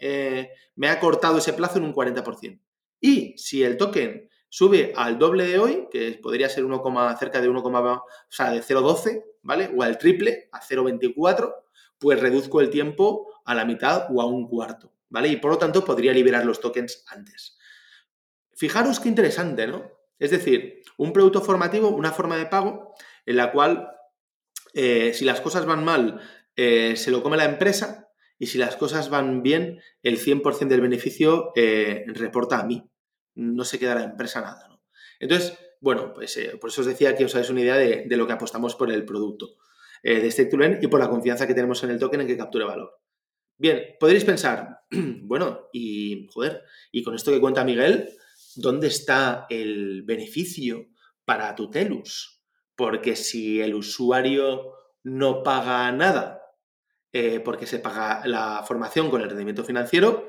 eh, 0.00 0.50
me 0.76 0.88
ha 0.88 1.00
cortado 1.00 1.38
ese 1.38 1.52
plazo 1.52 1.78
en 1.78 1.84
un 1.84 1.94
40%. 1.94 2.60
Y 3.00 3.37
si 3.37 3.62
el 3.62 3.76
token 3.76 4.28
sube 4.48 4.92
al 4.96 5.18
doble 5.18 5.46
de 5.46 5.58
hoy, 5.58 5.88
que 5.90 6.18
podría 6.22 6.48
ser 6.48 6.64
1, 6.64 7.16
cerca 7.18 7.40
de 7.40 7.48
1, 7.48 7.60
o 7.60 8.04
sea, 8.28 8.50
de 8.50 8.62
0,12, 8.62 9.25
¿vale? 9.42 9.70
O 9.76 9.82
al 9.82 9.98
triple, 9.98 10.48
a 10.52 10.60
0,24, 10.60 11.54
pues 11.98 12.20
reduzco 12.20 12.60
el 12.60 12.70
tiempo 12.70 13.40
a 13.44 13.54
la 13.54 13.64
mitad 13.64 14.06
o 14.10 14.22
a 14.22 14.26
un 14.26 14.48
cuarto, 14.48 14.92
¿vale? 15.08 15.28
Y 15.28 15.37
por 15.37 15.50
lo 15.50 15.58
tanto 15.58 15.84
podría 15.84 16.12
liberar 16.12 16.44
los 16.44 16.60
tokens 16.60 17.04
antes. 17.08 17.58
Fijaros 18.54 19.00
qué 19.00 19.08
interesante, 19.08 19.66
¿no? 19.66 19.90
Es 20.18 20.30
decir, 20.30 20.82
un 20.96 21.12
producto 21.12 21.40
formativo, 21.40 21.88
una 21.90 22.10
forma 22.10 22.37
de 22.37 22.46
pago 22.46 22.94
en 23.25 23.37
la 23.37 23.52
cual 23.52 23.88
eh, 24.80 25.12
si 25.12 25.25
las 25.25 25.40
cosas 25.40 25.66
van 25.66 25.82
mal, 25.82 26.20
eh, 26.54 26.94
se 26.94 27.11
lo 27.11 27.20
come 27.20 27.37
la 27.37 27.47
empresa 27.47 28.12
y 28.38 28.47
si 28.47 28.58
las 28.58 28.76
cosas 28.76 29.11
van 29.11 29.42
bien, 29.42 29.80
el 30.04 30.20
100% 30.20 30.68
del 30.68 30.80
beneficio 30.80 31.50
eh, 31.56 32.04
reporta 32.06 32.61
a 32.61 32.64
mí. 32.64 32.88
No 33.35 33.64
se 33.64 33.80
queda 33.80 33.97
la 33.97 34.04
empresa 34.04 34.40
nada. 34.40 34.68
¿no? 34.68 34.80
Entonces, 35.18 35.58
bueno, 35.80 36.14
pues 36.14 36.38
por 36.61 36.70
eso 36.70 36.82
os 36.82 36.87
decía 36.87 37.16
que 37.16 37.25
os 37.25 37.35
hagáis 37.35 37.50
una 37.50 37.62
idea 37.62 37.75
de, 37.75 38.06
lo 38.16 38.28
que 38.28 38.35
apostamos 38.35 38.76
por 38.76 38.92
el 38.92 39.04
producto 39.04 39.56
de 40.00 40.30
Stake 40.30 40.78
y 40.80 40.87
por 40.87 41.00
la 41.00 41.11
confianza 41.11 41.49
que 41.49 41.54
tenemos 41.54 41.82
en 41.82 41.90
el 41.90 41.99
token 41.99 42.20
en 42.20 42.28
que 42.28 42.37
capture 42.37 42.64
valor. 42.64 43.00
Bien, 43.56 43.97
podréis 43.99 44.25
pensar, 44.25 44.82
bueno, 45.23 45.70
y 45.73 46.28
joder, 46.32 46.62
y 46.92 47.02
con 47.02 47.16
esto 47.16 47.32
que 47.32 47.40
cuenta 47.40 47.64
Miguel, 47.64 48.11
¿dónde 48.54 48.87
está 48.87 49.47
el 49.50 50.04
beneficio 50.04 50.87
para 51.25 51.56
Tutelus? 51.56 52.38
Porque 52.78 53.16
si 53.16 53.61
el 53.61 53.75
usuario 53.75 54.73
no 55.02 55.42
paga 55.42 55.90
nada 55.90 56.38
eh, 57.12 57.40
porque 57.40 57.66
se 57.66 57.80
paga 57.80 58.25
la 58.25 58.62
formación 58.64 59.11
con 59.11 59.20
el 59.20 59.28
rendimiento 59.28 59.64
financiero, 59.64 60.28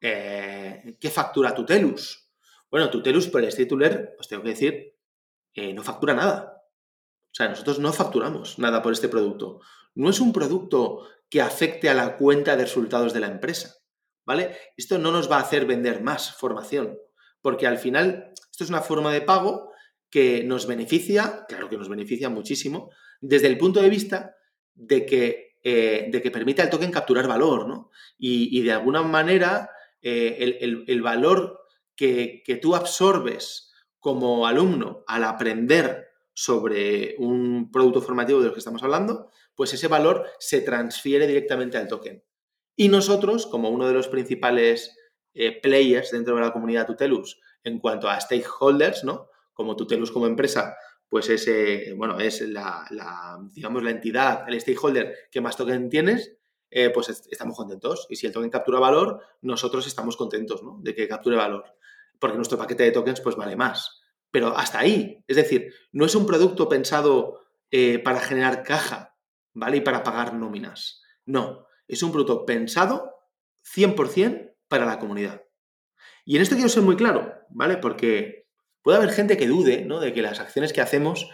eh, 0.00 0.96
¿qué 1.00 1.10
factura 1.10 1.52
Tutelus? 1.52 2.30
Bueno, 2.70 2.90
Tutelus 2.90 3.26
por 3.26 3.42
el 3.42 3.52
titular, 3.52 4.14
os 4.20 4.28
tengo 4.28 4.44
que 4.44 4.50
decir, 4.50 4.96
eh, 5.52 5.74
no 5.74 5.82
factura 5.82 6.14
nada. 6.14 6.62
O 7.24 7.34
sea, 7.34 7.48
nosotros 7.48 7.80
no 7.80 7.92
facturamos 7.92 8.60
nada 8.60 8.82
por 8.82 8.92
este 8.92 9.08
producto. 9.08 9.60
No 9.96 10.10
es 10.10 10.20
un 10.20 10.32
producto 10.32 11.08
que 11.28 11.42
afecte 11.42 11.90
a 11.90 11.94
la 11.94 12.16
cuenta 12.16 12.54
de 12.54 12.66
resultados 12.66 13.12
de 13.12 13.20
la 13.20 13.26
empresa. 13.26 13.78
¿Vale? 14.24 14.56
Esto 14.76 14.96
no 15.00 15.10
nos 15.10 15.28
va 15.28 15.38
a 15.38 15.42
hacer 15.42 15.66
vender 15.66 16.02
más 16.02 16.36
formación, 16.36 16.96
porque 17.40 17.66
al 17.66 17.78
final 17.78 18.32
esto 18.52 18.62
es 18.62 18.70
una 18.70 18.80
forma 18.80 19.12
de 19.12 19.22
pago 19.22 19.69
que 20.10 20.42
nos 20.44 20.66
beneficia, 20.66 21.44
claro 21.48 21.68
que 21.68 21.78
nos 21.78 21.88
beneficia 21.88 22.28
muchísimo, 22.28 22.90
desde 23.20 23.46
el 23.46 23.58
punto 23.58 23.80
de 23.80 23.90
vista 23.90 24.34
de 24.74 25.06
que, 25.06 25.58
eh, 25.62 26.08
de 26.10 26.22
que 26.22 26.30
permite 26.30 26.62
al 26.62 26.70
token 26.70 26.90
capturar 26.90 27.28
valor, 27.28 27.68
¿no? 27.68 27.90
Y, 28.18 28.60
de 28.62 28.72
alguna 28.72 29.02
manera 29.02 29.70
eh, 30.02 30.58
el, 30.60 31.02
valor 31.02 31.60
que, 31.94 32.42
tú 32.60 32.74
absorbes 32.74 33.72
como 33.98 34.46
alumno 34.46 35.04
al 35.06 35.24
aprender 35.24 36.08
sobre 36.32 37.14
un 37.18 37.70
producto 37.70 38.00
formativo 38.00 38.40
de 38.40 38.46
lo 38.46 38.52
que 38.52 38.58
estamos 38.58 38.82
hablando, 38.82 39.30
pues 39.54 39.74
ese 39.74 39.88
valor 39.88 40.26
se 40.38 40.62
transfiere 40.62 41.26
directamente 41.26 41.76
al 41.76 41.88
token. 41.88 42.24
Y 42.76 42.88
nosotros, 42.88 43.46
como 43.46 43.68
uno 43.68 43.86
de 43.86 43.92
los 43.92 44.08
principales 44.08 44.96
eh, 45.34 45.60
players 45.60 46.10
dentro 46.10 46.34
de 46.34 46.40
la 46.40 46.52
comunidad 46.52 46.86
Tutelus 46.86 47.38
en 47.62 47.78
cuanto 47.78 48.08
a 48.08 48.18
stakeholders, 48.18 49.04
¿no? 49.04 49.28
Como 49.60 49.76
Tutelus 49.76 50.10
como 50.10 50.26
empresa, 50.26 50.74
pues 51.06 51.28
es, 51.28 51.94
bueno, 51.98 52.18
es 52.18 52.40
la, 52.48 53.38
digamos, 53.52 53.82
la 53.82 53.90
entidad, 53.90 54.48
el 54.48 54.58
stakeholder 54.58 55.14
que 55.30 55.42
más 55.42 55.54
token 55.54 55.90
tienes, 55.90 56.38
eh, 56.70 56.88
pues 56.88 57.10
estamos 57.30 57.58
contentos. 57.58 58.06
Y 58.08 58.16
si 58.16 58.26
el 58.26 58.32
token 58.32 58.48
captura 58.48 58.80
valor, 58.80 59.20
nosotros 59.42 59.86
estamos 59.86 60.16
contentos 60.16 60.62
¿no? 60.62 60.78
de 60.80 60.94
que 60.94 61.06
capture 61.06 61.36
valor, 61.36 61.64
porque 62.18 62.36
nuestro 62.38 62.56
paquete 62.56 62.84
de 62.84 62.90
tokens 62.90 63.20
pues 63.20 63.36
vale 63.36 63.54
más. 63.54 64.00
Pero 64.30 64.56
hasta 64.56 64.78
ahí, 64.78 65.22
es 65.28 65.36
decir, 65.36 65.74
no 65.92 66.06
es 66.06 66.14
un 66.14 66.24
producto 66.24 66.70
pensado 66.70 67.40
eh, 67.70 67.98
para 67.98 68.20
generar 68.20 68.62
caja, 68.62 69.14
¿vale? 69.52 69.76
Y 69.76 69.80
para 69.82 70.02
pagar 70.02 70.32
nóminas. 70.32 71.02
No, 71.26 71.66
es 71.86 72.02
un 72.02 72.12
producto 72.12 72.46
pensado 72.46 73.12
100% 73.76 74.54
para 74.68 74.86
la 74.86 74.98
comunidad. 74.98 75.44
Y 76.24 76.36
en 76.36 76.42
esto 76.42 76.54
quiero 76.54 76.70
ser 76.70 76.82
muy 76.82 76.96
claro, 76.96 77.34
¿vale? 77.50 77.76
Porque 77.76 78.39
puede 78.82 78.98
haber 78.98 79.10
gente 79.10 79.36
que 79.36 79.46
dude 79.46 79.84
¿no? 79.84 80.00
de 80.00 80.12
que 80.12 80.22
las 80.22 80.40
acciones 80.40 80.72
que 80.72 80.80
hacemos, 80.80 81.28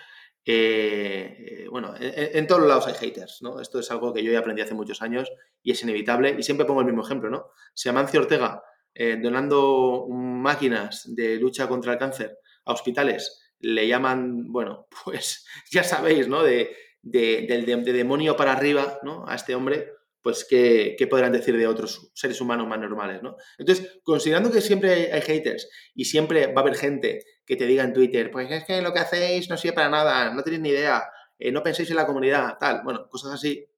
eh, 0.44 1.36
eh, 1.38 1.66
bueno, 1.70 1.94
en, 1.98 2.46
todos 2.46 2.66
lados 2.66 2.86
hay 2.86 2.94
haters, 2.94 3.38
¿no? 3.42 3.60
Esto 3.60 3.80
es 3.80 3.90
algo 3.90 4.12
que 4.12 4.22
yo 4.22 4.32
ya 4.32 4.38
aprendí 4.38 4.62
hace 4.62 4.74
muchos 4.74 5.02
años 5.02 5.30
y 5.62 5.72
es 5.72 5.82
inevitable 5.82 6.36
y 6.38 6.42
siempre 6.42 6.66
pongo 6.66 6.80
el 6.80 6.86
mismo 6.86 7.02
ejemplo, 7.02 7.30
¿no? 7.30 7.50
Si 7.74 7.88
Amancio 7.88 8.20
Ortega, 8.20 8.62
eh, 8.94 9.18
donando 9.20 10.06
máquinas 10.08 11.02
de 11.14 11.36
lucha 11.36 11.66
contra 11.68 11.94
el 11.94 11.98
cáncer 11.98 12.38
a 12.64 12.72
hospitales, 12.72 13.54
le 13.58 13.88
llaman, 13.88 14.52
bueno, 14.52 14.86
pues 15.04 15.46
ya 15.70 15.82
sabéis, 15.82 16.28
¿no? 16.28 16.42
De, 16.42 16.76
de 17.02 17.92
demonio 17.92 18.36
para 18.36 18.52
arriba, 18.52 18.98
¿no? 19.02 19.26
A 19.28 19.34
este 19.34 19.54
hombre, 19.54 19.95
pues 20.26 20.44
¿qué, 20.44 20.96
podrán 21.08 21.30
decir 21.30 21.56
de 21.56 21.68
otros 21.68 22.10
seres 22.12 22.40
humanos 22.40 22.66
más 22.66 22.80
normales, 22.80 23.22
¿no? 23.22 23.36
Entonces, 23.58 24.00
considerando 24.02 24.50
que 24.50 24.60
siempre 24.60 25.12
hay, 25.12 25.20
haters 25.20 25.68
y 25.94 26.06
siempre 26.06 26.48
va 26.48 26.62
a 26.62 26.64
haber 26.64 26.74
gente 26.74 27.22
que 27.46 27.54
te 27.54 27.64
diga 27.64 27.84
en 27.84 27.92
Twitter, 27.92 28.32
pues 28.32 28.50
es 28.50 28.64
que 28.64 28.82
lo 28.82 28.92
que 28.92 28.98
hacéis 28.98 29.48
no 29.48 29.56
sirve 29.56 29.74
para 29.74 29.88
nada, 29.88 30.34
no 30.34 30.42
tenéis 30.42 30.62
ni 30.62 30.70
idea, 30.70 31.04
eh, 31.38 31.52
no 31.52 31.62
penséis 31.62 31.90
en 31.90 31.96
la 31.96 32.08
comunidad, 32.08 32.58
tal, 32.58 32.82
bueno, 32.82 33.08
cosas 33.08 33.34
así. 33.34 33.68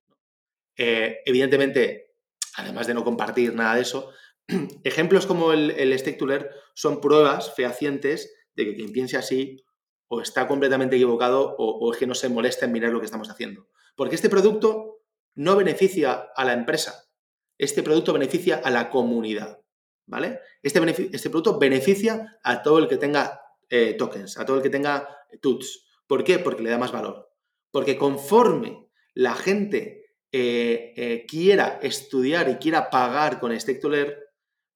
Eh, 0.74 1.18
evidentemente, 1.26 2.14
además 2.56 2.86
de 2.86 2.94
no 2.94 3.04
compartir 3.04 3.54
nada 3.54 3.74
de 3.74 3.82
eso, 3.82 4.10
ejemplos 4.84 5.26
como 5.26 5.52
el, 5.52 5.72
el 5.72 5.98
Stake 5.98 6.48
son 6.72 7.02
pruebas 7.02 7.54
fehacientes 7.56 8.34
de 8.54 8.64
que 8.64 8.74
quien 8.74 8.92
piense 8.92 9.18
así 9.18 9.62
o 10.06 10.22
está 10.22 10.48
completamente 10.48 10.96
equivocado 10.96 11.56
o, 11.58 11.78
o 11.78 11.92
es 11.92 11.98
que 11.98 12.06
no 12.06 12.14
se 12.14 12.30
molesta 12.30 12.64
en 12.64 12.72
mirar 12.72 12.90
lo 12.90 13.00
que 13.00 13.04
estamos 13.04 13.28
haciendo. 13.28 13.68
Porque 13.96 14.14
este 14.14 14.30
producto 14.30 14.97
no 15.38 15.54
beneficia 15.54 16.32
a 16.34 16.44
la 16.44 16.52
empresa. 16.52 17.08
Este 17.56 17.84
producto 17.84 18.12
beneficia 18.12 18.60
a 18.62 18.70
la 18.70 18.90
comunidad. 18.90 19.60
¿Vale? 20.06 20.40
Este, 20.62 20.80
este 21.12 21.30
producto 21.30 21.58
beneficia 21.58 22.38
a 22.42 22.62
todo 22.62 22.78
el 22.78 22.88
que 22.88 22.96
tenga 22.96 23.40
eh, 23.68 23.94
tokens, 23.94 24.36
a 24.38 24.44
todo 24.44 24.56
el 24.56 24.62
que 24.62 24.70
tenga 24.70 25.08
tuts. 25.40 25.86
¿Por 26.06 26.24
qué? 26.24 26.38
Porque 26.40 26.62
le 26.62 26.70
da 26.70 26.78
más 26.78 26.90
valor. 26.90 27.30
Porque 27.70 27.96
conforme 27.96 28.88
la 29.14 29.34
gente 29.34 30.16
eh, 30.32 30.92
eh, 30.96 31.26
quiera 31.28 31.78
estudiar 31.82 32.48
y 32.48 32.56
quiera 32.56 32.90
pagar 32.90 33.38
con 33.38 33.58
Stake 33.58 33.80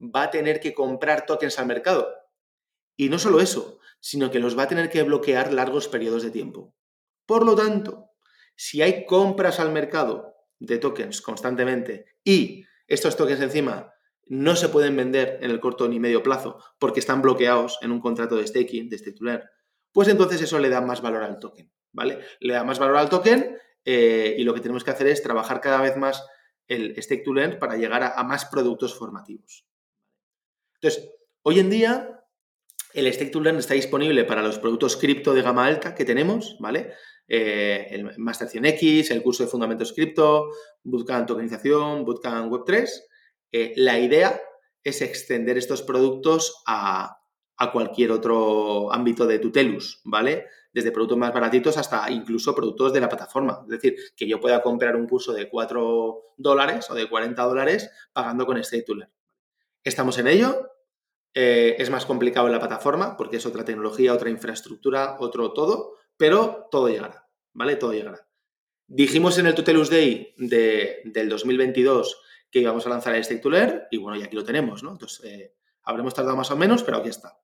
va 0.01 0.25
a 0.25 0.31
tener 0.31 0.61
que 0.61 0.75
comprar 0.75 1.27
tokens 1.27 1.59
al 1.59 1.67
mercado. 1.67 2.09
Y 2.97 3.09
no 3.09 3.19
solo 3.19 3.41
eso, 3.41 3.81
sino 3.99 4.31
que 4.31 4.39
los 4.39 4.57
va 4.57 4.65
a 4.65 4.69
tener 4.69 4.91
que 4.91 5.03
bloquear 5.03 5.53
largos 5.53 5.89
periodos 5.89 6.23
de 6.23 6.31
tiempo. 6.31 6.73
Por 7.27 7.45
lo 7.45 7.57
tanto, 7.57 8.11
si 8.55 8.81
hay 8.83 9.07
compras 9.07 9.59
al 9.59 9.73
mercado 9.73 10.32
de 10.67 10.79
tokens 10.79 11.21
constantemente 11.21 12.07
y 12.25 12.65
estos 12.87 13.17
tokens 13.17 13.41
encima 13.41 13.93
no 14.27 14.57
se 14.57 14.69
pueden 14.69 14.97
vender 14.97 15.39
en 15.43 15.51
el 15.51 15.61
corto 15.61 15.89
ni 15.89 15.99
medio 15.99 16.23
plazo 16.23 16.59
porque 16.79 17.01
están 17.01 17.23
bloqueados 17.23 17.79
en 17.83 17.93
un 17.93 18.01
contrato 18.01 18.37
de 18.37 18.47
staking, 18.47 18.89
de 18.89 18.99
titular, 18.99 19.51
pues 19.93 20.09
entonces 20.09 20.41
eso 20.41 20.59
le 20.59 20.69
da 20.69 20.81
más 20.81 21.03
valor 21.03 21.23
al 21.23 21.39
token, 21.39 21.71
¿vale? 21.93 22.21
Le 22.41 22.55
da 22.55 22.65
más 22.65 22.79
valor 22.79 22.97
al 22.97 23.11
token 23.11 23.59
eh, 23.85 24.35
y 24.39 24.45
lo 24.45 24.55
que 24.55 24.61
tenemos 24.61 24.85
que 24.85 24.91
hacer 24.91 25.09
es 25.09 25.23
trabajar 25.23 25.61
cada 25.61 25.81
vez 25.81 25.97
más 25.97 26.25
el 26.69 27.01
stake 27.03 27.25
to 27.25 27.35
learn 27.35 27.59
para 27.59 27.77
llegar 27.77 28.03
a, 28.03 28.23
más 28.23 28.47
productos 28.47 28.95
formativos. 28.95 29.67
Entonces, 30.81 31.11
hoy 31.43 31.59
en 31.59 31.71
día 31.71 32.25
el 32.95 33.13
stake 33.13 33.33
to 33.33 33.41
learn 33.41 33.59
está 33.59 33.75
disponible 33.75 34.25
para 34.25 34.43
los 34.43 34.59
productos 34.59 34.97
cripto 34.97 35.35
de 35.35 35.43
gama 35.43 35.67
alta 35.67 35.95
que 35.95 36.05
tenemos, 36.05 36.57
¿vale? 36.61 36.93
Eh, 37.35 37.87
el 37.89 38.19
Master 38.19 38.47
100X, 38.47 39.11
el 39.11 39.23
curso 39.23 39.43
de 39.43 39.49
Fundamentos 39.49 39.95
Cripto, 39.95 40.51
Bootcamp 40.85 41.27
Tokenización, 41.27 42.05
Bootcamp 42.05 42.53
Web3. 42.53 42.91
Eh, 43.51 43.73
la 43.77 43.99
idea 43.99 44.39
es 44.85 45.01
extender 45.01 45.57
estos 45.57 45.81
productos 45.81 46.63
a, 46.67 47.19
cualquier 47.73 48.11
otro 48.11 48.93
ámbito 48.93 49.25
de 49.25 49.39
Tutelus, 49.39 50.01
¿vale? 50.05 50.47
Desde 50.75 50.91
productos 50.91 51.17
más 51.17 51.33
baratitos 51.33 51.79
hasta 51.79 52.11
incluso 52.11 52.55
productos 52.55 52.93
de 52.93 53.01
la 53.01 53.09
plataforma. 53.09 53.61
Es 53.63 53.69
decir, 53.69 53.97
que 54.17 54.27
yo 54.27 54.41
pueda 54.41 54.61
comprar 54.61 54.97
un 54.97 55.07
curso 55.07 55.33
de 55.33 55.49
4 55.49 56.35
dólares 56.37 56.91
o 56.91 56.95
de 56.95 57.09
40 57.09 57.41
dólares 57.45 57.89
pagando 58.13 58.45
con 58.45 58.59
este 58.59 58.85
Estamos 59.85 60.19
en 60.19 60.27
ello. 60.27 60.71
Eh, 61.33 61.77
es 61.79 61.89
más 61.89 62.05
complicado 62.05 62.47
en 62.49 62.53
la 62.53 62.59
plataforma 62.59 63.17
porque 63.17 63.37
es 63.37 63.47
otra 63.47 63.65
tecnología, 63.65 64.13
otra 64.13 64.29
infraestructura, 64.29 65.17
otro 65.21 65.53
todo, 65.53 65.95
pero 66.17 66.67
todo 66.71 66.89
llegará. 66.89 67.22
¿Vale? 67.53 67.77
Todo 67.77 67.93
llegará. 67.93 68.27
Dijimos 68.87 69.39
en 69.39 69.47
el 69.47 69.55
Tutelus 69.55 69.89
Day 69.89 70.35
del 70.37 71.29
2022 71.29 72.21
que 72.51 72.61
íbamos 72.61 72.87
a 72.87 72.91
lanzar 72.91 73.15
el 73.15 73.25
Stake 73.25 73.89
y 73.91 73.97
bueno, 73.97 74.19
ya 74.19 74.27
aquí 74.27 74.37
lo 74.37 74.45
tenemos, 74.45 74.83
¿no? 74.83 74.93
Entonces, 74.93 75.25
eh, 75.25 75.55
habremos 75.85 76.13
tardado 76.13 76.37
más 76.37 76.51
o 76.51 76.57
menos, 76.57 76.83
pero 76.83 76.99
aquí 76.99 77.09
está. 77.09 77.39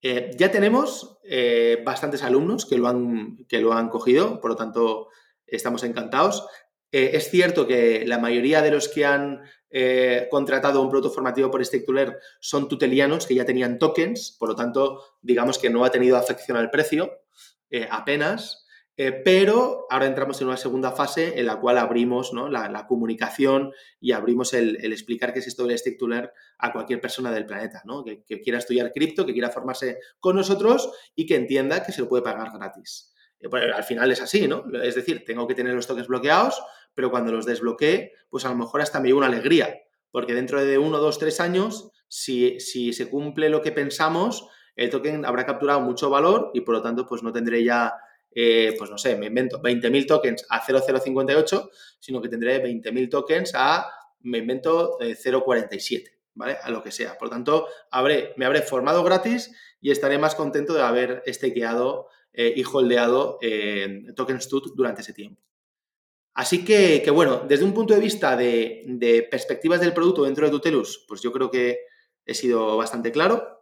Eh, 0.00 0.30
ya 0.38 0.50
tenemos 0.50 1.18
eh, 1.24 1.82
bastantes 1.84 2.22
alumnos 2.22 2.64
que 2.64 2.78
lo, 2.78 2.88
han, 2.88 3.44
que 3.46 3.60
lo 3.60 3.74
han 3.74 3.90
cogido, 3.90 4.40
por 4.40 4.52
lo 4.52 4.56
tanto, 4.56 5.08
estamos 5.46 5.84
encantados. 5.84 6.46
Es 6.90 7.30
cierto 7.30 7.66
que 7.68 8.04
la 8.06 8.18
mayoría 8.18 8.62
de 8.62 8.70
los 8.72 8.88
que 8.88 9.04
han 9.04 9.42
contratado 10.28 10.82
un 10.82 10.88
producto 10.88 11.14
formativo 11.14 11.48
por 11.48 11.64
Stake 11.64 11.86
son 12.40 12.66
tutelianos 12.66 13.28
que 13.28 13.36
ya 13.36 13.44
tenían 13.44 13.78
tokens, 13.78 14.34
por 14.36 14.48
lo 14.48 14.56
tanto, 14.56 15.00
digamos 15.22 15.58
que 15.58 15.70
no 15.70 15.84
ha 15.84 15.90
tenido 15.92 16.16
afección 16.16 16.56
al 16.56 16.70
precio 16.70 17.20
eh, 19.02 19.12
pero 19.12 19.86
ahora 19.88 20.04
entramos 20.04 20.38
en 20.42 20.48
una 20.48 20.58
segunda 20.58 20.92
fase 20.92 21.40
en 21.40 21.46
la 21.46 21.58
cual 21.58 21.78
abrimos 21.78 22.34
la, 22.34 22.86
comunicación 22.86 23.72
y 23.98 24.12
abrimos 24.12 24.52
el, 24.52 24.76
explicar 24.92 25.32
qué 25.32 25.38
es 25.38 25.46
esto 25.46 25.66
del 25.66 25.78
Stake 25.78 25.96
a 26.58 26.70
cualquier 26.70 27.00
persona 27.00 27.32
del 27.32 27.46
planeta, 27.46 27.82
que, 28.04 28.42
quiera 28.42 28.58
estudiar 28.58 28.92
cripto, 28.92 29.24
que 29.24 29.32
quiera 29.32 29.48
formarse 29.48 30.00
con 30.18 30.36
nosotros 30.36 30.92
y 31.14 31.24
que 31.24 31.36
entienda 31.36 31.82
que 31.82 31.92
se 31.92 32.02
lo 32.02 32.10
puede 32.10 32.22
pagar 32.22 32.52
gratis. 32.52 33.14
Pues, 33.48 33.72
al 33.74 33.84
final 33.84 34.12
es 34.12 34.20
así, 34.20 34.46
¿no? 34.46 34.64
Es 34.82 34.96
decir, 34.96 35.24
tengo 35.24 35.46
que 35.46 35.54
tener 35.54 35.72
los 35.72 35.86
tokens 35.86 36.08
bloqueados, 36.08 36.62
pero 36.92 37.10
cuando 37.10 37.32
los 37.32 37.46
desbloquee, 37.46 38.12
pues 38.28 38.44
a 38.44 38.50
lo 38.50 38.56
mejor 38.56 38.82
hasta 38.82 39.00
me 39.00 39.08
llevo 39.08 39.20
una 39.20 39.28
alegría, 39.28 39.80
porque 40.10 40.34
dentro 40.34 40.62
de 40.62 40.76
uno, 40.76 40.98
dos, 40.98 41.18
tres 41.18 41.40
años, 41.40 41.90
si, 42.06 42.60
si 42.60 42.92
se 42.92 43.08
cumple 43.08 43.48
lo 43.48 43.62
que 43.62 43.72
pensamos, 43.72 44.46
el 44.76 44.90
token 44.90 45.24
habrá 45.24 45.46
capturado 45.46 45.80
mucho 45.80 46.10
valor 46.10 46.50
y 46.52 46.60
por 46.60 46.74
lo 46.74 46.82
tanto, 46.82 47.06
pues 47.06 47.22
no 47.22 47.32
tendré 47.32 47.64
ya, 47.64 47.94
eh, 48.32 48.74
pues 48.78 48.90
no 48.90 48.98
sé, 48.98 49.16
me 49.16 49.26
invento 49.26 49.60
20.000 49.60 50.06
tokens 50.06 50.46
a 50.48 50.60
0,058, 50.64 51.70
sino 51.98 52.20
que 52.20 52.28
tendré 52.28 52.62
20.000 52.62 53.10
tokens 53.10 53.52
a, 53.54 53.90
me 54.20 54.38
invento, 54.38 54.98
0,47, 55.00 55.92
eh, 55.92 56.04
¿vale? 56.34 56.56
A 56.62 56.70
lo 56.70 56.82
que 56.82 56.92
sea. 56.92 57.18
Por 57.18 57.30
tanto, 57.30 57.66
habré, 57.90 58.34
me 58.36 58.44
habré 58.44 58.62
formado 58.62 59.02
gratis 59.02 59.50
y 59.80 59.90
estaré 59.90 60.18
más 60.18 60.34
contento 60.34 60.74
de 60.74 60.82
haber 60.82 61.22
estakeado 61.26 62.08
eh, 62.32 62.52
y 62.54 62.62
holdeado 62.64 63.38
tokens 64.14 64.48
TUT 64.48 64.74
durante 64.74 65.00
ese 65.00 65.12
tiempo. 65.12 65.42
Así 66.34 66.64
que, 66.64 67.08
bueno, 67.10 67.44
desde 67.46 67.64
un 67.64 67.74
punto 67.74 67.92
de 67.92 68.00
vista 68.00 68.36
de, 68.36 69.28
perspectivas 69.30 69.80
del 69.80 69.92
producto 69.92 70.24
dentro 70.24 70.46
de 70.46 70.52
Tutelus, 70.52 71.04
pues 71.08 71.20
yo 71.20 71.32
creo 71.32 71.50
que 71.50 71.80
he 72.24 72.34
sido 72.34 72.76
bastante 72.76 73.10
claro. 73.10 73.59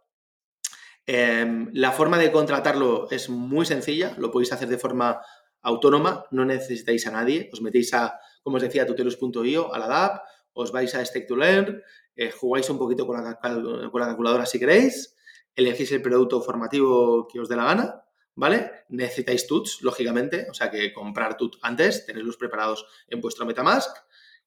Em, 1.11 1.71
la 1.73 1.91
forma 1.91 2.19
de 2.19 2.31
contratarlo 2.31 3.07
es 3.09 3.29
muy 3.29 3.65
sencilla, 3.65 4.13
lo 4.19 4.29
podéis 4.29 4.53
hacer 4.53 4.69
de 4.69 4.77
forma 4.77 5.19
autónoma, 5.63 6.25
no 6.29 6.45
necesitáis 6.45 7.07
a 7.07 7.11
nadie, 7.11 7.49
os 7.51 7.63
metéis 7.63 7.95
a, 7.95 8.19
como 8.43 8.57
os 8.57 8.61
decía, 8.61 8.85
tutelus.io, 8.85 9.73
a 9.73 9.79
la 9.79 9.87
DAP, 9.87 10.21
os 10.53 10.71
vais 10.71 10.93
a 10.93 11.03
Stake 11.03 11.25
to 11.25 11.35
Learn, 11.35 11.81
eh, 12.15 12.29
jugáis 12.29 12.69
un 12.69 12.77
poquito 12.77 13.07
con 13.07 13.23
la, 13.23 13.39
calculadora 13.39 14.45
si 14.45 14.59
queréis, 14.59 15.17
elegís 15.55 15.91
el 15.93 16.03
producto 16.03 16.43
formativo 16.43 17.27
que 17.27 17.39
os 17.39 17.49
dé 17.49 17.55
la 17.55 17.65
gana 17.65 18.03
¿vale? 18.35 18.85
Necesitáis 18.89 19.47
tuts, 19.47 19.81
lógicamente, 19.81 20.45
o 20.47 20.53
sea 20.53 20.69
que 20.69 20.93
comprar 20.93 21.37
tut 21.37 21.57
antes, 21.63 22.05
tenerlos 22.05 22.37
preparados 22.37 22.85
en 23.07 23.19
vuestro 23.19 23.47
Metamask. 23.47 23.97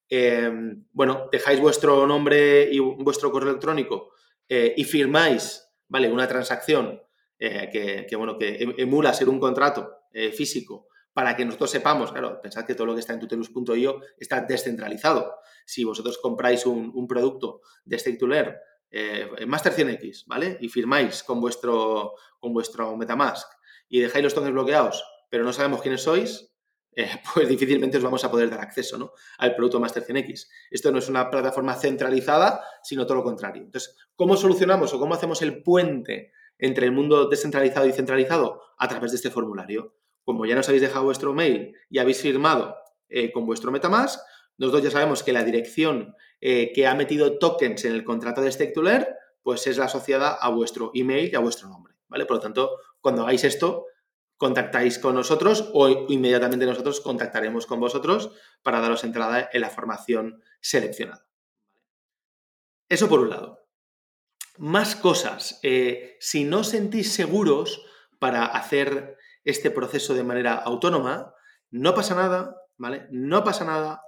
Em, 0.09 0.87
bueno, 0.93 1.29
dejáis 1.33 1.59
vuestro 1.59 2.07
nombre 2.07 2.71
y 2.71 2.79
vuestro 2.79 3.33
correo 3.33 3.51
electrónico 3.51 4.13
eh, 4.49 4.75
y 4.77 4.85
firmáis, 4.85 5.72
¿vale? 5.93 6.11
Una 6.11 6.27
transacción 6.27 7.03
eh, 7.39 8.07
que, 8.09 8.17
bueno, 8.17 8.39
que 8.39 8.63
em, 8.63 8.75
emula 8.79 9.13
ser 9.13 9.29
un 9.29 9.39
contrato 9.39 10.07
eh, 10.11 10.33
físico 10.33 10.89
para 11.13 11.37
que 11.37 11.45
nosotros 11.45 11.71
sepamos, 11.71 12.11
claro, 12.11 12.41
pensad 12.41 12.65
que 12.65 12.75
todo 12.75 12.87
lo 12.87 12.95
que 12.95 13.01
está 13.01 13.13
en 13.13 13.21
tutelus.io 13.21 14.01
está 14.17 14.41
descentralizado. 14.41 15.35
Si 15.67 15.85
vosotros 15.85 16.17
compráis 16.17 16.65
un, 16.65 17.07
producto 17.07 17.61
de 17.85 17.99
Stake 17.99 18.17
to 18.17 18.27
Learn, 18.27 18.57
Master 19.47 19.75
100X, 19.75 20.25
¿vale? 20.27 20.57
Y 20.63 20.71
firmáis 20.71 21.23
con 21.23 21.39
vuestro, 21.41 22.15
con 22.41 22.55
vuestro 22.55 22.97
Metamask 22.97 23.47
y 23.89 24.01
dejáis 24.01 24.25
los 24.25 24.35
tokens 24.35 24.55
bloqueados, 24.55 25.05
pero 25.29 25.45
no 25.45 25.53
sabemos 25.53 25.83
quiénes 25.83 26.03
sois, 26.03 26.52
eh, 26.95 27.09
pues 27.35 27.49
difícilmente 27.49 27.97
os 27.97 28.03
vamos 28.03 28.25
a 28.25 28.31
poder 28.31 28.51
dar 28.51 28.61
acceso 28.61 28.99
¿no? 28.99 29.13
al 29.39 29.55
producto 29.55 29.81
Master 29.81 30.05
100X. 30.05 30.49
Esto 30.71 30.93
no 30.93 30.99
es 30.99 31.09
una 31.09 31.31
plataforma 31.31 31.75
centralizada, 31.75 32.63
sino 32.83 33.07
todo 33.07 33.19
lo 33.19 33.25
contrario. 33.25 33.63
Entonces, 33.63 33.97
¿cómo 34.15 34.37
solucionamos 34.37 34.93
o 34.93 34.99
cómo 34.99 35.15
hacemos 35.15 35.43
el 35.43 35.63
puente 35.63 36.33
entre 36.59 36.87
el 36.87 36.93
mundo 36.93 37.29
descentralizado 37.29 37.87
y 37.87 37.93
centralizado? 37.93 38.63
A 38.79 38.89
través 38.89 39.13
de 39.13 39.17
este 39.17 39.31
formulario. 39.31 39.97
Como 40.25 40.47
ya 40.47 40.55
nos 40.55 40.69
habéis 40.69 40.83
dejado 40.83 41.05
vuestro 41.05 41.33
mail 41.33 41.75
y 41.89 41.99
habéis 41.99 42.21
firmado 42.21 42.77
eh, 43.09 43.33
con 43.33 43.47
vuestro 43.47 43.73
Metamask, 43.73 44.21
nosotros 44.59 44.85
ya 44.85 44.91
sabemos 44.91 45.23
que 45.23 45.33
la 45.33 45.45
dirección 45.45 46.15
eh, 46.41 46.73
que 46.73 46.87
ha 46.87 46.95
metido 46.95 47.39
tokens 47.39 47.85
en 47.85 47.93
el 47.93 48.05
contrato 48.05 48.41
de 48.41 48.53
Stake 48.53 48.75
pues 49.43 49.67
es 49.67 49.79
la 49.79 49.87
asociada 49.87 50.35
a 50.35 50.51
vuestro 50.51 50.93
email 50.95 51.31
y 51.33 51.37
a 51.37 51.41
vuestro 51.41 51.69
nombre. 51.69 51.95
¿vale? 52.09 52.27
Por 52.27 52.37
lo 52.37 52.43
tanto, 52.43 52.79
cuando 53.01 53.23
hagáis 53.23 53.43
esto, 53.45 53.87
contactáis 54.43 54.99
con 54.99 55.15
nosotros 55.15 55.71
o 55.73 55.89
inmediatamente 56.09 56.67
nosotros 56.67 57.01
contactaremos 57.01 57.65
con 57.65 57.79
vosotros 57.79 58.33
para 58.65 58.81
daros 58.81 59.05
entrada 59.05 59.49
en 59.53 59.61
la 59.61 59.71
formación 59.71 60.43
seleccionada. 60.61 61.29
Eso 62.89 63.09
por 63.09 63.21
un 63.21 63.31
lado. 63.31 63.69
Más 64.59 64.97
cosas. 64.97 65.61
Eh, 65.63 66.17
si 66.19 66.43
no 66.43 66.65
sentís 66.65 67.13
seguros 67.13 67.87
para 68.19 68.45
hacer 68.45 69.17
este 69.45 69.71
proceso 69.71 70.13
de 70.13 70.25
manera 70.25 70.55
autónoma, 70.55 71.37
no 71.71 71.95
pasa 71.95 72.17
nada, 72.17 72.57
¿vale? 72.77 73.07
No 73.13 73.45
pasa 73.45 73.65
nada, 73.65 74.03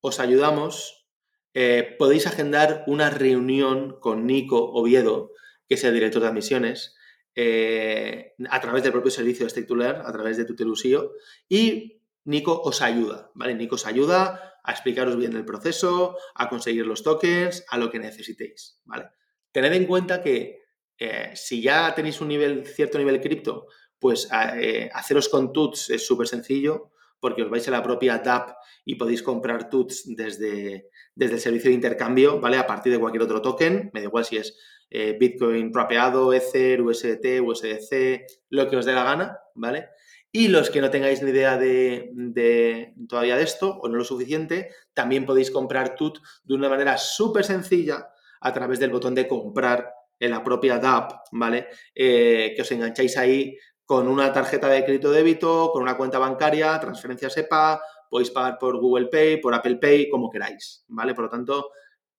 os 0.00 0.20
ayudamos. 0.20 1.08
Eh, 1.52 1.96
podéis 1.98 2.28
agendar 2.28 2.84
una 2.86 3.10
reunión 3.10 3.98
con 3.98 4.24
Nico 4.24 4.70
Oviedo, 4.72 5.32
que 5.66 5.74
es 5.74 5.82
el 5.82 5.94
director 5.94 6.22
de 6.22 6.28
admisiones, 6.28 6.94
eh, 7.42 8.34
a 8.50 8.60
través 8.60 8.82
del 8.82 8.92
propio 8.92 9.10
servicio 9.10 9.46
de 9.46 9.50
Stake 9.50 9.72
a 9.82 10.12
través 10.12 10.36
de 10.36 10.44
Tutelusio, 10.44 11.14
y 11.48 12.02
Nico 12.24 12.60
os 12.60 12.82
ayuda, 12.82 13.30
¿vale? 13.34 13.54
Nico 13.54 13.76
os 13.76 13.86
ayuda 13.86 14.58
a 14.62 14.72
explicaros 14.72 15.16
bien 15.16 15.34
el 15.34 15.46
proceso, 15.46 16.18
a 16.34 16.50
conseguir 16.50 16.86
los 16.86 17.02
tokens, 17.02 17.64
a 17.70 17.78
lo 17.78 17.90
que 17.90 17.98
necesitéis, 17.98 18.78
¿vale? 18.84 19.06
Tened 19.52 19.72
en 19.72 19.86
cuenta 19.86 20.22
que 20.22 20.64
eh, 20.98 21.30
si 21.34 21.62
ya 21.62 21.94
tenéis 21.94 22.20
un 22.20 22.28
nivel, 22.28 22.66
cierto 22.66 22.98
nivel 22.98 23.22
cripto, 23.22 23.68
pues 23.98 24.28
eh, 24.56 24.90
haceros 24.92 25.30
con 25.30 25.50
TUTS 25.54 25.90
es 25.90 26.06
súper 26.06 26.28
sencillo, 26.28 26.92
porque 27.20 27.42
os 27.42 27.48
vais 27.48 27.66
a 27.68 27.70
la 27.70 27.82
propia 27.82 28.18
DAP 28.18 28.50
y 28.84 28.96
podéis 28.96 29.22
comprar 29.22 29.70
TUTS 29.70 30.14
desde, 30.14 30.90
desde 31.14 31.34
el 31.36 31.40
servicio 31.40 31.70
de 31.70 31.76
intercambio, 31.76 32.38
¿vale? 32.38 32.58
A 32.58 32.66
partir 32.66 32.92
de 32.92 32.98
cualquier 32.98 33.22
otro 33.22 33.40
token, 33.40 33.90
me 33.94 34.00
da 34.00 34.08
igual 34.08 34.26
si 34.26 34.36
es 34.36 34.58
eh, 34.90 35.16
Bitcoin 35.18 35.70
propeado, 35.70 36.32
Ether, 36.32 36.82
USDT, 36.82 37.40
USDC, 37.40 38.26
lo 38.50 38.68
que 38.68 38.76
os 38.76 38.84
dé 38.84 38.92
la 38.92 39.04
gana, 39.04 39.38
¿vale? 39.54 39.90
Y 40.32 40.48
los 40.48 40.70
que 40.70 40.80
no 40.80 40.90
tengáis 40.90 41.22
ni 41.22 41.30
idea 41.30 41.56
de, 41.56 42.94
todavía 43.08 43.36
de 43.36 43.42
esto 43.42 43.78
o 43.80 43.88
no 43.88 43.96
lo 43.96 44.04
suficiente, 44.04 44.70
también 44.94 45.26
podéis 45.26 45.50
comprar 45.50 45.96
TUT 45.96 46.18
de 46.44 46.54
una 46.54 46.68
manera 46.68 46.98
súper 46.98 47.44
sencilla 47.44 48.10
a 48.40 48.52
través 48.52 48.78
del 48.78 48.90
botón 48.90 49.14
de 49.14 49.26
comprar 49.26 49.92
en 50.18 50.30
la 50.30 50.44
propia 50.44 50.78
DAP, 50.78 51.12
¿vale? 51.32 51.68
Eh, 51.94 52.52
que 52.54 52.62
os 52.62 52.70
engancháis 52.70 53.16
ahí 53.16 53.56
con 53.84 54.06
una 54.06 54.32
tarjeta 54.32 54.68
de 54.68 54.84
crédito 54.84 55.10
débito, 55.10 55.70
con 55.72 55.82
una 55.82 55.96
cuenta 55.96 56.18
bancaria, 56.18 56.78
transferencia 56.78 57.28
SEPA, 57.28 57.80
podéis 58.08 58.30
pagar 58.30 58.58
por 58.58 58.78
Google 58.78 59.06
Pay, 59.06 59.40
por 59.40 59.54
Apple 59.54 59.76
Pay, 59.76 60.08
como 60.08 60.30
queráis, 60.30 60.84
¿vale? 60.88 61.14
Por 61.14 61.24
lo 61.24 61.30
tanto, 61.30 61.70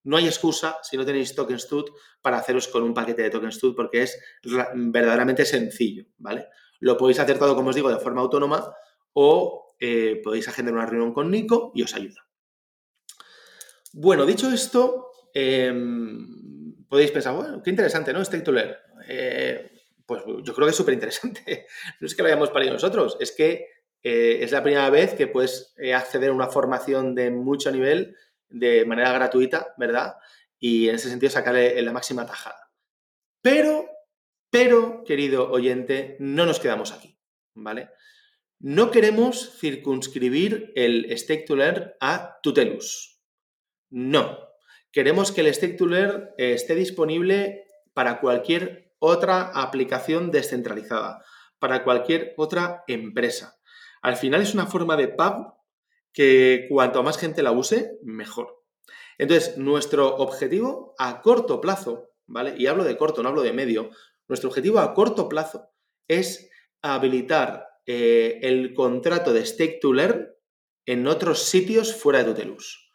no 0.04 0.18
hay 0.18 0.26
excusa 0.26 0.78
si 0.84 0.98
no 0.98 1.06
tenéis 1.06 1.36
tokens 1.36 1.68
TUT 1.68 1.90
para 2.22 2.38
haceros 2.38 2.68
con 2.68 2.84
un 2.84 2.94
paquete 2.94 3.22
de 3.24 3.30
tokens 3.30 3.60
TUT 3.60 3.76
porque 3.76 4.04
es 4.04 4.20
verdaderamente 4.74 5.46
sencillo, 5.46 6.06
¿vale? 6.18 6.48
Lo 6.80 6.98
podéis 6.98 7.20
hacer 7.20 7.38
todo, 7.38 7.56
como 7.56 7.70
os 7.70 7.76
digo, 7.76 7.90
de 7.90 8.00
forma 8.00 8.22
autónoma 8.22 8.74
o 9.14 9.76
eh, 9.80 10.22
podéis 10.24 10.48
agendar 10.48 10.74
una 10.74 10.86
reunión 10.86 11.14
con 11.14 11.30
Nico 11.30 11.72
y 11.76 11.84
os 11.84 11.94
ayuda. 11.96 12.28
Bueno, 13.94 14.26
dicho 14.26 14.50
esto, 14.52 15.12
em, 15.34 16.86
podéis 16.88 17.12
pensar, 17.12 17.36
bueno, 17.36 17.62
qué 17.62 17.70
interesante, 17.70 18.14
¿no? 18.14 18.24
Stake 18.24 18.44
to. 18.44 18.54
Eh, 19.08 19.72
pues 20.06 20.24
yo 20.44 20.54
creo 20.54 20.66
que 20.66 20.72
es 20.72 20.76
súper 20.76 20.94
interesante. 20.94 21.68
No 22.00 22.08
es 22.08 22.16
que 22.16 22.22
lo 22.22 22.28
hayamos 22.28 22.50
parido 22.50 22.74
nosotros, 22.74 23.18
es 23.20 23.32
que 23.32 23.68
eh, 24.04 24.40
es 24.42 24.52
la 24.52 24.64
primera 24.64 24.90
vez 24.90 25.14
que 25.14 25.28
puedes 25.28 25.76
acceder 25.94 26.30
a 26.30 26.34
una 26.34 26.48
formación 26.48 27.14
de 27.14 27.30
mucho 27.30 27.72
nivel 27.72 28.16
de 28.52 28.86
manera 28.86 29.12
gratuita, 29.14 29.74
¿verdad? 29.78 30.16
Y 30.60 30.90
en 30.90 30.96
ese 30.96 31.10
sentido 31.10 31.32
sacarle 31.32 31.82
la 31.82 31.92
máxima 31.92 32.26
tajada. 32.26 32.72
Pero, 33.42 33.90
pero, 34.50 35.04
querido 35.04 35.52
oyente, 35.52 36.18
no 36.20 36.46
nos 36.46 36.60
quedamos 36.60 36.92
aquí, 36.92 37.18
¿vale? 37.56 37.90
No 38.60 38.92
queremos 38.92 39.58
circunscribir 39.60 40.72
el 40.76 41.18
Stake 41.18 41.46
to 41.48 41.56
Learn 41.56 41.94
a 42.00 42.38
Tutelus. 42.44 43.20
No. 43.90 44.38
Queremos 44.92 45.32
que 45.32 45.42
el 45.42 45.54
Stake 45.54 45.78
to 45.78 45.88
Learn 45.88 46.30
esté 46.38 46.76
disponible 46.76 47.66
para 47.94 48.20
cualquier 48.20 48.94
otra 49.00 49.50
aplicación 49.54 50.30
descentralizada, 50.30 51.26
para 51.58 51.84
cualquier 51.84 52.36
otra 52.38 52.84
empresa. 52.88 53.58
Al 54.02 54.16
final 54.16 54.42
es 54.42 54.54
una 54.54 54.68
forma 54.68 54.96
de 54.96 55.08
pago 55.08 55.61
que 56.14 56.66
cuanto 56.70 57.04
más 57.04 57.18
gente 57.18 57.44
la 57.44 57.52
use, 57.52 57.98
mejor. 58.04 58.64
Entonces, 59.18 59.58
nuestro 59.58 60.16
objetivo 60.16 60.96
a 60.98 61.22
corto 61.22 61.62
plazo, 61.62 62.10
¿vale? 62.26 62.56
Y 62.58 62.68
hablo 62.68 62.84
de 62.84 62.98
corto, 62.98 63.22
no 63.22 63.30
hablo 63.30 63.42
de 63.42 63.54
medio. 63.54 63.92
Nuestro 64.28 64.50
objetivo 64.50 64.80
a 64.80 64.94
corto 64.94 65.30
plazo 65.30 65.72
es 66.08 66.50
habilitar 66.82 67.68
eh, 67.86 68.40
el 68.42 68.74
contrato 68.74 69.34
de 69.34 69.46
Stake 69.46 69.80
to 69.82 69.94
Learn 69.94 70.30
en 70.86 71.08
otros 71.08 71.44
sitios 71.44 71.96
fuera 71.96 72.20
de 72.20 72.26
Tutelus. 72.26 72.92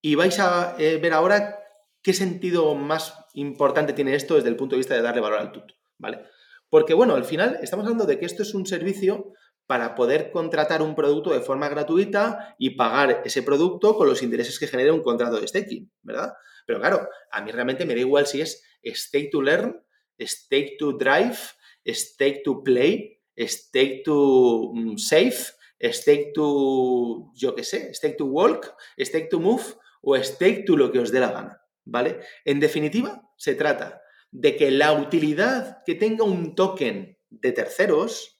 Y 0.00 0.14
vais 0.14 0.38
a 0.38 0.76
eh, 0.78 0.98
ver 0.98 1.12
ahora 1.12 1.58
qué 2.02 2.12
sentido 2.12 2.74
más 2.74 3.14
importante 3.34 3.92
tiene 3.92 4.14
esto 4.14 4.34
desde 4.34 4.48
el 4.48 4.56
punto 4.56 4.74
de 4.74 4.78
vista 4.78 4.94
de 4.94 5.02
darle 5.02 5.20
valor 5.20 5.38
al 5.38 5.52
TUT, 5.52 5.72
¿vale? 5.98 6.24
Porque, 6.68 6.94
bueno, 6.94 7.14
al 7.14 7.24
final 7.24 7.58
estamos 7.62 7.84
hablando 7.84 8.04
de 8.04 8.18
que 8.18 8.26
esto 8.26 8.42
es 8.42 8.54
un 8.54 8.66
servicio 8.66 9.32
para 9.66 9.94
poder 9.94 10.30
contratar 10.30 10.82
un 10.82 10.94
producto 10.94 11.32
de 11.32 11.40
forma 11.40 11.68
gratuita 11.68 12.54
y 12.58 12.70
pagar 12.70 13.22
ese 13.24 13.42
producto 13.42 13.96
con 13.96 14.08
los 14.08 14.22
intereses 14.22 14.58
que 14.58 14.66
genere 14.66 14.90
un 14.90 15.02
contrato 15.02 15.40
de 15.40 15.48
staking, 15.48 15.90
¿verdad? 16.02 16.34
Pero 16.66 16.80
claro, 16.80 17.08
a 17.30 17.40
mí 17.40 17.50
realmente 17.50 17.86
me 17.86 17.94
da 17.94 18.00
igual 18.00 18.26
si 18.26 18.40
es 18.40 18.62
stake 18.84 19.30
to 19.30 19.42
learn, 19.42 19.82
stake 20.18 20.76
to 20.78 20.92
drive, 20.92 21.38
stake 21.86 22.42
to 22.44 22.62
play, 22.62 23.20
stake 23.36 24.02
to 24.04 24.72
mm, 24.74 24.96
save, 24.98 25.36
stake 25.92 26.32
to, 26.34 27.32
yo 27.34 27.54
qué 27.54 27.64
sé, 27.64 27.94
stake 27.94 28.16
to 28.16 28.26
walk, 28.26 28.76
stake 28.98 29.28
to 29.28 29.40
move 29.40 29.76
o 30.02 30.16
stake 30.16 30.64
to 30.64 30.76
lo 30.76 30.92
que 30.92 30.98
os 30.98 31.10
dé 31.10 31.20
la 31.20 31.32
gana, 31.32 31.62
¿vale? 31.84 32.20
En 32.44 32.60
definitiva, 32.60 33.22
se 33.36 33.54
trata 33.54 34.02
de 34.30 34.56
que 34.56 34.70
la 34.70 34.92
utilidad 34.92 35.82
que 35.84 35.94
tenga 35.94 36.24
un 36.24 36.54
token 36.54 37.18
de 37.30 37.52
terceros, 37.52 38.33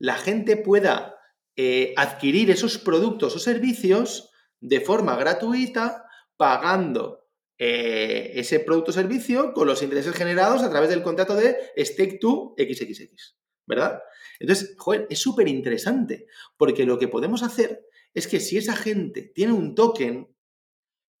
la 0.00 0.16
gente 0.16 0.56
pueda 0.56 1.14
eh, 1.56 1.92
adquirir 1.96 2.50
esos 2.50 2.78
productos 2.78 3.36
o 3.36 3.38
servicios 3.38 4.30
de 4.60 4.80
forma 4.80 5.14
gratuita, 5.14 6.06
pagando 6.36 7.28
eh, 7.58 8.32
ese 8.34 8.60
producto 8.60 8.90
o 8.90 8.94
servicio 8.94 9.52
con 9.52 9.68
los 9.68 9.82
intereses 9.82 10.14
generados 10.14 10.62
a 10.62 10.70
través 10.70 10.88
del 10.88 11.02
contrato 11.02 11.36
de 11.36 11.56
stake 11.76 12.18
to 12.18 12.54
XXX, 12.56 13.36
¿verdad? 13.66 14.00
Entonces, 14.38 14.74
joder, 14.78 15.06
es 15.10 15.18
súper 15.18 15.48
interesante, 15.48 16.26
porque 16.56 16.86
lo 16.86 16.98
que 16.98 17.08
podemos 17.08 17.42
hacer 17.42 17.86
es 18.14 18.26
que 18.26 18.40
si 18.40 18.56
esa 18.56 18.74
gente 18.74 19.30
tiene 19.34 19.52
un 19.52 19.74
token, 19.74 20.34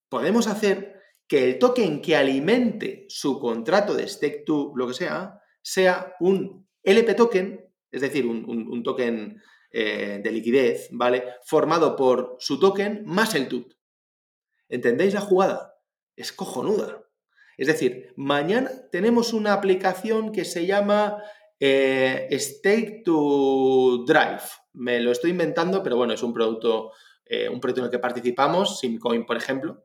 podemos 0.08 0.46
hacer 0.46 1.02
que 1.28 1.44
el 1.44 1.58
token 1.58 2.00
que 2.00 2.16
alimente 2.16 3.04
su 3.10 3.38
contrato 3.38 3.94
de 3.94 4.08
stake 4.08 4.44
to 4.46 4.72
lo 4.74 4.88
que 4.88 4.94
sea, 4.94 5.38
sea 5.60 6.14
un 6.18 6.66
LP 6.82 7.14
token 7.14 7.69
es 7.90 8.00
decir, 8.00 8.26
un, 8.26 8.82
token 8.82 9.42
eh, 9.70 10.20
de 10.22 10.30
liquidez, 10.30 10.88
¿vale? 10.92 11.24
Formado 11.44 11.96
por 11.96 12.36
su 12.38 12.58
token 12.58 13.02
más 13.04 13.34
el 13.34 13.48
TUT. 13.48 13.74
¿Entendéis 14.68 15.14
la 15.14 15.20
jugada? 15.20 15.74
Es 16.16 16.32
cojonuda. 16.32 17.04
Es 17.56 17.66
decir, 17.66 18.12
mañana 18.16 18.70
tenemos 18.90 19.32
una 19.32 19.52
aplicación 19.52 20.32
que 20.32 20.44
se 20.44 20.66
llama 20.66 21.22
eh, 21.58 22.28
Stake 22.32 23.02
to 23.04 24.04
Drive. 24.06 24.42
Me 24.72 25.00
lo 25.00 25.12
estoy 25.12 25.30
inventando, 25.30 25.82
pero 25.82 25.96
bueno, 25.96 26.12
es 26.12 26.22
un 26.22 26.32
producto, 26.32 26.92
eh, 27.26 27.48
un 27.48 27.60
producto 27.60 27.80
en 27.80 27.86
el 27.86 27.90
que 27.90 27.98
participamos, 27.98 28.78
Simcoin, 28.78 29.26
por 29.26 29.36
ejemplo. 29.36 29.84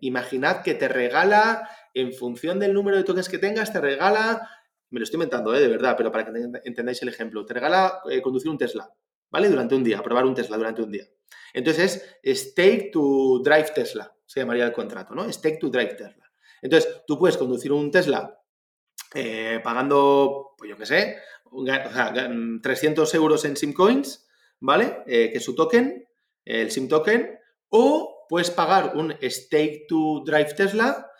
imaginad 0.00 0.62
que 0.62 0.74
te 0.74 0.88
regala, 0.88 1.68
en 1.92 2.12
función 2.12 2.58
del 2.58 2.72
número 2.72 2.96
de 2.96 3.04
tokens 3.04 3.28
que 3.28 3.38
tengas, 3.38 3.72
te 3.72 3.80
regala 3.80 4.48
me 4.90 5.00
lo 5.00 5.04
estoy 5.04 5.16
inventando, 5.16 5.54
¿eh? 5.54 5.60
de 5.60 5.68
verdad, 5.68 5.94
pero 5.96 6.12
para 6.12 6.24
que 6.24 6.32
entendáis 6.64 7.02
el 7.02 7.08
ejemplo, 7.08 7.44
te 7.44 7.54
regala 7.54 8.00
eh, 8.10 8.22
conducir 8.22 8.50
un 8.50 8.58
Tesla, 8.58 8.88
¿vale? 9.30 9.48
Durante 9.48 9.74
un 9.74 9.82
día, 9.82 10.02
probar 10.02 10.24
un 10.24 10.34
Tesla 10.34 10.56
durante 10.56 10.82
un 10.82 10.90
día. 10.90 11.04
Entonces 11.52 12.18
es 12.22 12.50
Stake 12.50 12.90
to 12.92 13.40
Drive 13.42 13.72
Tesla, 13.74 14.14
se 14.24 14.40
llamaría 14.40 14.64
el 14.64 14.72
contrato, 14.72 15.14
¿no? 15.14 15.30
Stake 15.32 15.58
to 15.58 15.68
Drive 15.68 15.94
Tesla. 15.94 16.30
Entonces, 16.62 17.02
tú 17.06 17.18
puedes 17.18 17.36
conducir 17.36 17.72
un 17.72 17.90
Tesla 17.90 18.40
eh, 19.14 19.60
pagando, 19.62 20.54
pues 20.56 20.70
yo 20.70 20.76
qué 20.76 20.86
sé, 20.86 21.16
o 21.44 21.64
sea, 21.64 22.12
300 22.62 23.14
euros 23.14 23.44
en 23.44 23.56
SimCoins, 23.56 24.26
¿vale? 24.60 25.02
que 25.06 25.32
es 25.34 25.44
su 25.44 25.54
token, 25.54 26.08
el 26.44 26.70
SIM 26.70 26.88
token, 26.88 27.38
o 27.68 28.26
puedes 28.28 28.50
pagar 28.50 28.96
un 28.96 29.14
Stake 29.22 29.86
to 29.88 30.22
Drive 30.24 30.54
Tesla 30.54 31.10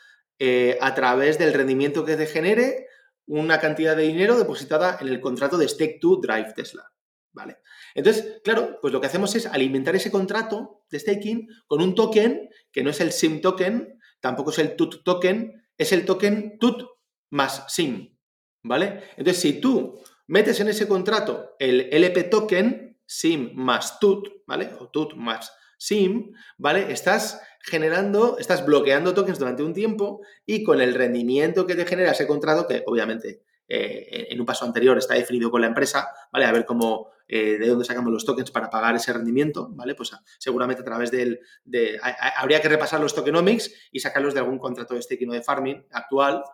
a 0.81 0.94
través 0.94 1.38
del 1.38 1.55
rendimiento 1.55 2.05
que 2.05 2.16
te 2.16 2.26
genere 2.26 2.87
una 3.27 3.61
cantidad 3.61 3.97
de 3.97 4.05
dinero 4.05 4.39
depositada 4.39 4.99
en 5.01 5.09
el 5.09 5.21
contrato 5.21 5.59
de 5.59 5.69
Stake 5.69 5.99
to 6.01 6.17
Drive 6.17 6.53
Tesla. 6.55 6.93
¿Vale? 7.33 7.59
Entonces, 7.95 8.41
claro, 8.43 8.79
pues 8.81 8.93
lo 8.93 9.01
que 9.01 9.09
hacemos 9.09 9.35
es 9.35 9.47
alimentar 9.47 9.95
ese 9.95 10.11
contrato 10.11 10.85
de 10.91 10.99
staking 10.99 11.49
con 11.67 11.83
un 11.83 11.95
token 11.95 12.49
que 12.73 12.83
no 12.83 12.91
es 12.91 13.01
el 13.01 13.12
SIM 13.12 13.43
token, 13.43 13.99
tampoco 14.21 14.51
es 14.51 14.59
el 14.59 14.75
TUT 14.75 15.05
token, 15.05 15.69
es 15.77 15.93
el 15.93 16.07
token 16.07 16.59
TUT 16.59 16.83
más 17.31 17.65
SIM. 17.69 18.17
¿Vale? 18.62 19.03
Entonces, 19.17 19.43
si 19.43 19.61
tú 19.61 20.01
metes 20.27 20.59
en 20.61 20.69
ese 20.69 20.89
contrato 20.89 21.57
el 21.59 21.89
LP 21.93 22.25
token, 22.25 22.99
SIM 23.07 23.53
más 23.55 24.01
TUT, 24.01 24.29
¿vale? 24.47 24.73
O 24.81 24.89
TUT 24.89 25.15
más 25.15 25.53
SIM, 25.77 26.33
¿vale? 26.59 26.93
Estás 26.93 27.41
generando, 27.61 28.39
estás 28.39 28.65
bloqueando 28.65 29.15
tokens 29.15 29.39
durante 29.39 29.62
un 29.62 29.75
tiempo 29.75 30.21
y 30.45 30.62
con 30.62 30.81
el 30.81 30.95
rendimiento 30.95 31.67
que 31.67 31.75
te 31.75 31.85
genera 31.85 32.12
ese 32.12 32.27
contrato, 32.27 32.67
que 32.67 32.83
obviamente 32.87 33.43
eh, 33.69 34.29
en 34.31 34.41
un 34.41 34.47
paso 34.47 34.65
anterior 34.65 34.97
está 34.97 35.15
definido 35.15 35.51
con 35.51 35.61
la 35.61 35.67
empresa, 35.67 36.09
¿vale? 36.33 36.45
A 36.45 36.53
ver 36.53 36.65
cómo, 36.65 37.11
eh, 37.27 37.59
de 37.59 37.67
dónde 37.67 37.85
sacamos 37.85 38.12
los 38.12 38.25
tokens 38.25 38.53
para 38.53 38.71
pagar 38.71 38.95
ese 38.95 39.12
rendimiento, 39.12 39.69
¿vale? 39.73 39.97
Pues 39.97 40.12
ah, 40.12 40.23
seguramente 40.39 40.83
a 40.83 40.85
través 40.85 41.11
del, 41.11 41.41
de, 41.65 41.99
habría 42.37 42.61
que 42.61 42.69
repasar 42.69 43.01
los 43.01 43.15
tokenomics 43.15 43.73
y 43.91 43.99
sacarlos 43.99 44.35
de 44.35 44.41
algún 44.41 44.59
contrato 44.59 44.95
de 44.95 45.03
staking 45.03 45.31
o 45.31 45.33
de 45.33 45.43
farming 45.43 45.85
actual, 45.91 46.45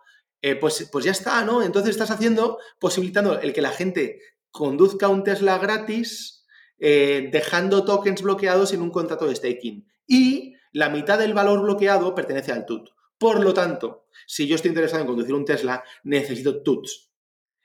eh, 0.41 0.55
pues, 0.55 0.89
pues 0.91 1.05
ya 1.05 1.11
está, 1.11 1.45
¿no? 1.45 1.61
Entonces 1.61 1.91
estás 1.91 2.09
haciendo, 2.09 2.57
posibilitando 2.79 3.39
el 3.39 3.53
que 3.53 3.61
la 3.61 3.71
gente 3.71 4.19
conduzca 4.49 5.07
un 5.07 5.23
Tesla 5.23 5.57
gratis, 5.59 6.42
dejando 6.79 7.85
tokens 7.85 8.21
bloqueados 8.21 8.73
en 8.73 8.81
un 8.81 8.91
contrato 8.91 9.27
de 9.27 9.35
staking. 9.35 9.87
Y 10.07 10.55
la 10.73 10.89
mitad 10.89 11.19
del 11.19 11.33
valor 11.33 11.61
bloqueado 11.61 12.13
pertenece 12.15 12.51
al 12.51 12.65
TUT. 12.65 12.89
Por 13.17 13.41
lo 13.41 13.53
tanto, 13.53 14.07
si 14.25 14.47
yo 14.47 14.55
estoy 14.55 14.69
interesado 14.69 15.01
en 15.01 15.07
conducir 15.07 15.33
un 15.33 15.45
Tesla, 15.45 15.83
necesito 16.03 16.61
TUTs. 16.61 17.11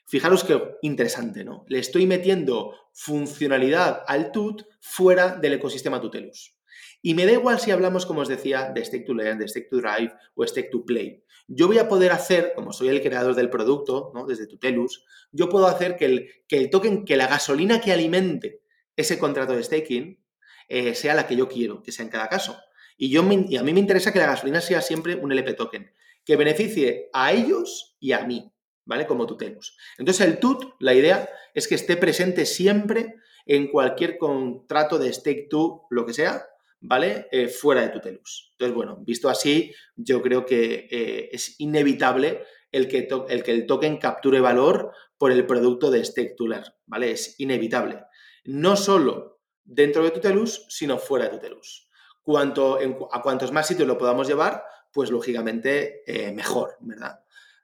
Fijaros 0.07 0.45
qué 0.45 0.77
interesante, 0.83 1.45
¿no? 1.45 1.65
Le 1.69 1.79
estoy 1.81 2.07
metiendo 2.07 2.75
funcionalidad 2.93 4.05
al 4.07 4.33
TUT 4.33 4.63
fuera 4.81 5.37
del 5.37 5.55
ecosistema 5.55 6.01
Tutelus. 6.01 6.57
Y 7.03 7.15
me 7.15 7.27
da 7.27 7.33
igual 7.33 7.61
si 7.61 7.71
hablamos, 7.71 8.07
como 8.07 8.21
os 8.21 8.29
decía, 8.29 8.71
de 8.75 8.85
Stake 8.85 9.05
to 9.05 9.15
Learn, 9.15 9.39
de 9.39 9.49
Stake 9.49 9.69
to 9.71 9.79
Drive 9.79 10.13
o 10.35 10.47
Stake 10.47 10.71
to 10.71 10.85
Play. 10.85 11.25
Yo 11.47 11.67
voy 11.67 11.79
a 11.79 11.89
poder 11.89 12.13
hacer, 12.13 12.53
como 12.55 12.73
soy 12.73 12.89
el 12.89 13.03
creador 13.03 13.35
del 13.35 13.51
producto, 13.51 14.11
¿no? 14.15 14.27
desde 14.27 14.47
Tutelus, 14.47 15.05
yo 15.33 15.49
puedo 15.49 15.67
hacer 15.67 15.97
que 15.97 16.05
el, 16.05 16.29
que 16.47 16.59
el 16.59 16.71
token, 16.71 17.05
que 17.05 17.17
la 17.17 17.27
gasolina 17.27 17.81
que 17.81 17.93
alimente 17.93 18.61
ese 18.99 19.19
contrato 19.19 19.55
de 19.55 19.63
staking, 19.63 20.21
eh, 20.69 20.95
sea 20.95 21.15
la 21.15 21.27
que 21.27 21.37
yo 21.37 21.49
quiero, 21.49 21.83
que 21.83 21.93
sea 21.93 22.05
en 22.05 22.11
cada 22.11 22.29
caso. 22.29 22.59
Y, 22.97 23.11
yo 23.11 23.23
y 23.49 23.57
a 23.57 23.63
mí 23.63 23.73
me 23.73 23.81
interesa 23.81 24.13
que 24.13 24.19
la 24.19 24.27
gasolina 24.27 24.61
sea 24.61 24.83
siempre 24.83 25.15
un 25.15 25.31
LP 25.31 25.55
token, 25.55 25.93
que 26.25 26.37
beneficie 26.37 27.09
a 27.13 27.33
ellos 27.33 27.97
y 28.01 28.11
a 28.11 28.27
mí, 28.27 28.53
¿vale? 28.85 29.07
Como 29.07 29.27
tutelus. 29.27 29.77
Entonces 29.99 30.27
el 30.27 30.41
TUT, 30.41 30.75
la 30.81 30.95
idea 30.95 31.29
es 31.55 31.69
que 31.69 31.77
esté 31.77 31.97
presente 31.97 32.45
siempre 32.45 33.15
en 33.47 33.69
cualquier 33.69 34.19
contrato 34.19 34.99
de 34.99 35.13
stake 35.13 35.49
to, 35.49 35.87
lo 35.91 36.05
que 36.05 36.13
sea, 36.13 36.45
¿vale? 36.81 37.29
Eh, 37.31 37.47
fuera 37.47 37.83
de 37.83 37.91
tutelus. 37.91 38.51
Entonces, 38.53 38.75
bueno, 38.75 38.99
visto 39.07 39.29
así, 39.29 39.73
yo 39.95 40.21
creo 40.21 40.45
que 40.45 40.89
eh, 40.91 41.29
es 41.31 41.55
inevitable 41.61 42.43
el 42.73 42.89
que, 42.89 43.09
el 43.29 43.43
que 43.45 43.53
el 43.53 43.67
token 43.67 43.99
capture 43.99 44.41
valor 44.41 44.93
por 45.17 45.31
el 45.31 45.47
producto 45.47 45.91
de 45.91 46.05
stake 46.05 46.35
to 46.37 46.47
¿vale? 46.87 47.13
Es 47.13 47.39
inevitable. 47.39 48.01
No 48.49 48.77
solo 48.77 49.41
dentro 49.63 50.03
de 50.03 50.11
tutelus, 50.11 50.65
sino 50.69 50.99
fuera 50.99 51.27
de 51.27 51.33
tutelus 51.33 51.89
cuanto, 52.29 52.79
a 53.11 53.23
cuantos 53.23 53.53
más 53.53 53.67
sitios 53.67 53.89
lo 53.89 53.97
podamos 53.97 54.29
llevar, 54.29 54.63
pues 54.93 55.11
lógicamente 55.11 56.03
eh, 56.07 56.31
mejor, 56.31 56.77
¿verdad? 56.81 57.21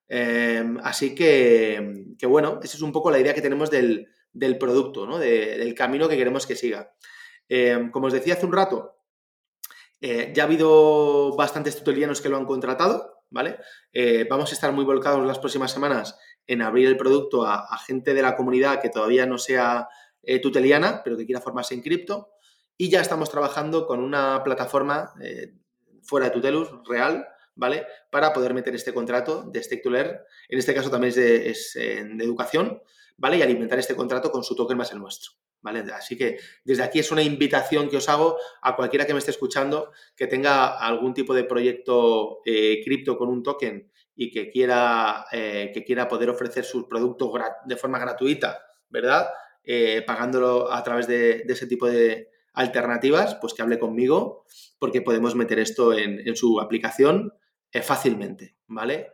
Em, 0.09 0.79
así 0.83 1.15
que, 1.15 2.17
bueno, 2.23 2.61
esa 2.63 2.79
es 2.79 2.83
un 2.83 2.91
poco 2.91 3.11
la 3.11 3.19
idea 3.19 3.35
que 3.35 3.43
tenemos 3.43 3.71
del, 3.71 4.09
producto, 4.59 5.07
¿no? 5.07 5.19
del 5.19 5.75
camino 5.75 6.09
que 6.09 6.17
queremos 6.17 6.47
que 6.47 6.57
siga. 6.57 6.95
Em, 7.47 7.91
como 7.91 8.07
os 8.07 8.15
decía 8.15 8.35
hace 8.35 8.47
un 8.47 8.55
rato, 8.55 8.97
eh, 10.01 10.33
ya 10.35 10.45
ha 10.45 10.47
habido 10.47 11.37
bastantes 11.37 11.77
tutelianos 11.77 12.23
que 12.23 12.31
lo 12.31 12.39
han 12.39 12.47
contratado, 12.47 13.25
¿vale? 13.29 13.59
Eh, 13.93 14.27
vamos 14.31 14.51
a 14.51 14.55
estar 14.55 14.73
muy 14.73 14.87
volcados 14.87 15.27
las 15.27 15.39
próximas 15.41 15.73
semanas 15.73 16.19
en 16.47 16.63
abrir 16.63 16.89
el 16.89 16.97
producto 16.97 17.45
a 17.45 17.79
gente 17.87 18.15
de 18.15 18.23
la 18.23 18.35
comunidad 18.35 18.81
que 18.81 18.89
todavía 18.89 19.27
no 19.27 19.37
sea 19.37 19.89
tuteliana, 20.43 21.03
pero 21.05 21.17
que 21.17 21.27
quiera 21.27 21.41
formarse 21.41 21.75
en 21.75 21.83
cripto 21.83 22.35
y 22.77 22.91
ya 22.91 23.01
estamos 23.01 23.31
trabajando 23.31 23.87
con 23.87 24.01
una 24.01 24.43
plataforma 24.43 25.13
eh, 25.21 25.55
fuera 26.03 26.27
de 26.27 26.33
Tutelus, 26.33 26.69
real, 26.87 27.27
¿vale? 27.55 27.87
Para 28.11 28.33
poder 28.33 28.53
meter 28.53 28.75
este 28.75 28.93
contrato 28.93 29.45
de 29.45 29.63
Stake 29.63 29.83
to. 29.83 29.95
En 29.95 30.59
este 30.59 30.75
caso 30.75 30.91
también 30.91 31.11
es, 31.11 31.75
de, 31.75 32.25
educación, 32.25 32.83
¿vale? 33.17 33.39
Y 33.39 33.43
alimentar 33.43 33.79
este 33.79 33.95
contrato 33.95 34.31
con 34.31 34.43
su 34.43 34.57
token 34.57 34.77
más 34.77 34.93
el 34.93 34.99
nuestro, 34.99 35.33
¿vale? 35.61 35.85
Así 35.93 36.17
que 36.17 36.39
desde 36.65 36.83
aquí 36.83 36.99
es 36.99 37.13
una 37.13 37.23
invitación 37.23 37.89
que 37.89 37.99
os 37.99 38.09
hago 38.09 38.39
a 38.63 38.75
cualquiera 38.75 39.07
que 39.07 39.13
me 39.13 39.21
esté 39.21 39.31
escuchando 39.31 39.93
que 40.17 40.27
tenga 40.27 40.77
algún 40.79 41.15
tipo 41.15 41.33
de 41.33 41.45
proyecto 41.45 42.41
eh, 42.45 42.81
cripto 42.85 43.17
con 43.17 43.29
un 43.29 43.43
token 43.43 43.91
y 44.17 44.31
que 44.31 44.51
quiera, 44.51 45.27
eh, 45.31 45.71
que 45.73 45.85
quiera 45.85 46.09
poder 46.09 46.31
ofrecer 46.31 46.65
su 46.65 46.89
producto 46.89 47.33
de 47.67 47.77
forma 47.77 47.99
gratuita, 47.99 48.65
¿verdad? 48.89 49.29
Pagándolo 50.07 50.73
a 50.73 50.83
través 50.83 51.07
de 51.07 51.45
ese 51.49 51.67
tipo 51.67 51.87
de, 51.87 52.29
alternativas, 52.55 53.37
pues 53.41 53.53
que 53.53 53.63
hable 53.63 53.79
conmigo, 53.79 54.47
porque 54.79 55.03
podemos 55.03 55.35
meter 55.35 55.59
esto 55.59 55.93
en, 55.93 56.35
su 56.37 56.61
aplicación 56.61 57.35
eh, 57.73 57.83
fácilmente, 57.83 58.57
¿vale? 58.67 59.09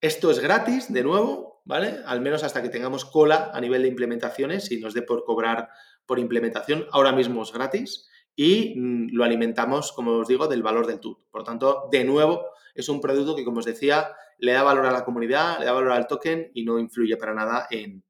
Esto 0.00 0.30
es 0.30 0.38
gratis, 0.38 0.92
de 0.92 1.02
nuevo, 1.02 1.62
¿vale? 1.64 1.96
Al 2.06 2.20
menos 2.20 2.44
hasta 2.44 2.62
que 2.62 2.68
tengamos 2.68 3.04
cola 3.04 3.50
a 3.52 3.60
nivel 3.60 3.82
de 3.82 3.88
implementaciones 3.88 4.70
y 4.70 4.78
nos 4.78 4.94
dé 4.94 5.02
por 5.02 5.24
cobrar 5.24 5.68
por 6.06 6.18
implementación. 6.18 6.86
Ahora 6.92 7.12
mismo 7.12 7.42
es 7.42 7.52
gratis 7.52 8.08
y 8.36 8.74
mm, 8.78 9.08
lo 9.12 9.24
alimentamos, 9.24 9.92
como 9.92 10.12
os 10.18 10.28
digo, 10.28 10.46
del 10.46 10.62
valor 10.62 10.86
del 10.86 11.00
TUT. 11.00 11.18
Por 11.30 11.42
tanto, 11.42 11.88
de 11.90 12.04
nuevo, 12.04 12.50
es 12.74 12.88
un 12.88 13.00
producto 13.00 13.34
que, 13.34 13.44
como 13.44 13.58
os 13.58 13.64
decía, 13.64 14.12
le 14.38 14.52
da 14.52 14.62
valor 14.62 14.86
a 14.86 14.92
la 14.92 15.04
comunidad, 15.04 15.58
le 15.58 15.64
da 15.64 15.72
valor 15.72 15.92
al 15.92 16.06
token 16.06 16.52
y 16.54 16.64
no 16.64 16.78
influye 16.78 17.16
para 17.16 17.34
nada 17.34 17.66
en, 17.70 18.04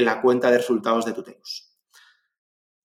la 0.00 0.22
cuenta 0.22 0.50
de 0.50 0.58
resultados 0.58 1.04
de 1.04 1.12
Tuteus. 1.12 1.72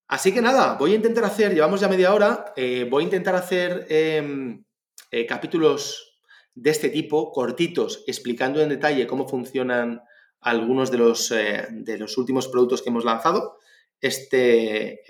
Así 0.10 0.34
que 0.34 0.42
nada, 0.42 0.78
voy 0.78 0.94
a 0.94 0.96
intentar 0.96 1.26
hacer, 1.26 1.54
llevamos 1.54 1.82
ya 1.82 1.90
media 1.90 2.14
hora, 2.14 2.54
eh, 2.56 2.88
voy 2.90 3.04
a 3.04 3.06
intentar 3.06 3.36
hacer 3.36 3.86
em, 3.90 4.64
eh, 5.12 5.26
capítulos 5.26 6.22
de 6.56 6.70
este 6.70 6.90
tipo, 6.90 7.32
cortitos, 7.32 8.04
explicando 8.08 8.62
en 8.62 8.70
detalle 8.70 9.06
cómo 9.06 9.28
funcionan 9.28 10.02
algunos 10.40 10.92
de 10.92 10.98
los, 10.98 11.32
eh, 11.32 11.68
de 11.72 11.98
los 11.98 12.18
últimos 12.18 12.48
productos 12.48 12.82
que 12.82 12.90
hemos 12.90 13.04
lanzado. 13.04 13.58
Este 14.00 15.02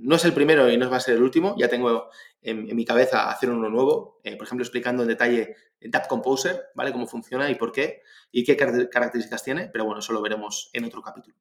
no 0.00 0.16
es 0.16 0.24
el 0.24 0.32
primero 0.32 0.70
y 0.70 0.76
no 0.78 0.90
va 0.90 0.96
a 0.96 1.00
ser 1.00 1.16
el 1.16 1.22
último, 1.22 1.54
ya 1.58 1.68
tengo 1.68 2.08
en, 2.42 2.74
mi 2.74 2.84
cabeza 2.84 3.30
hacer 3.30 3.50
uno 3.50 3.68
nuevo, 3.68 4.20
por 4.22 4.46
ejemplo, 4.46 4.64
explicando 4.64 5.02
en 5.02 5.08
detalle 5.08 5.56
DAP 5.80 6.06
Composer, 6.08 6.66
¿vale? 6.74 6.92
Cómo 6.92 7.06
funciona 7.06 7.50
y 7.50 7.54
por 7.54 7.72
qué 7.72 8.02
y 8.32 8.44
qué 8.44 8.56
características 8.56 9.42
tiene, 9.42 9.68
pero 9.72 9.84
bueno, 9.84 10.00
eso 10.00 10.12
lo 10.12 10.22
veremos 10.22 10.70
en 10.72 10.84
otro 10.84 11.02
capítulo. 11.02 11.36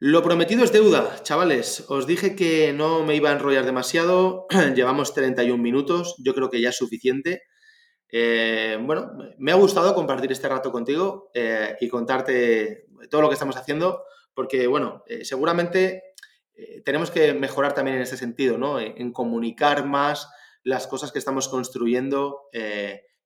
Lo 0.00 0.22
prometido 0.22 0.64
es 0.64 0.72
deuda, 0.72 1.22
chavales. 1.22 1.84
Os 1.88 2.06
dije 2.06 2.36
que 2.36 2.72
no 2.72 3.04
me 3.04 3.14
iba 3.14 3.30
a 3.30 3.32
enrollar 3.32 3.64
demasiado. 3.64 4.46
Llevamos 4.74 5.14
31 5.14 5.62
minutos. 5.62 6.16
Yo 6.18 6.34
creo 6.34 6.50
que 6.50 6.60
ya 6.60 6.70
es 6.70 6.76
suficiente. 6.76 7.44
Eh, 8.10 8.76
bueno, 8.82 9.12
me 9.38 9.52
ha 9.52 9.54
gustado 9.54 9.94
compartir 9.94 10.30
este 10.30 10.48
rato 10.48 10.70
contigo 10.70 11.30
eh, 11.32 11.76
y 11.80 11.88
contarte 11.88 12.86
todo 13.10 13.22
lo 13.22 13.28
que 13.28 13.34
estamos 13.34 13.56
haciendo, 13.56 14.04
porque, 14.34 14.66
bueno, 14.66 15.04
eh, 15.06 15.24
seguramente 15.24 16.13
tenemos 16.84 17.10
que 17.10 17.34
mejorar 17.34 17.74
también 17.74 17.96
en 17.96 18.02
este 18.02 18.16
sentido, 18.16 18.58
¿no? 18.58 18.78
En, 18.80 19.12
comunicar 19.12 19.86
más 19.86 20.28
las 20.62 20.86
cosas 20.86 21.12
que 21.12 21.18
estamos 21.18 21.48
construyendo 21.48 22.48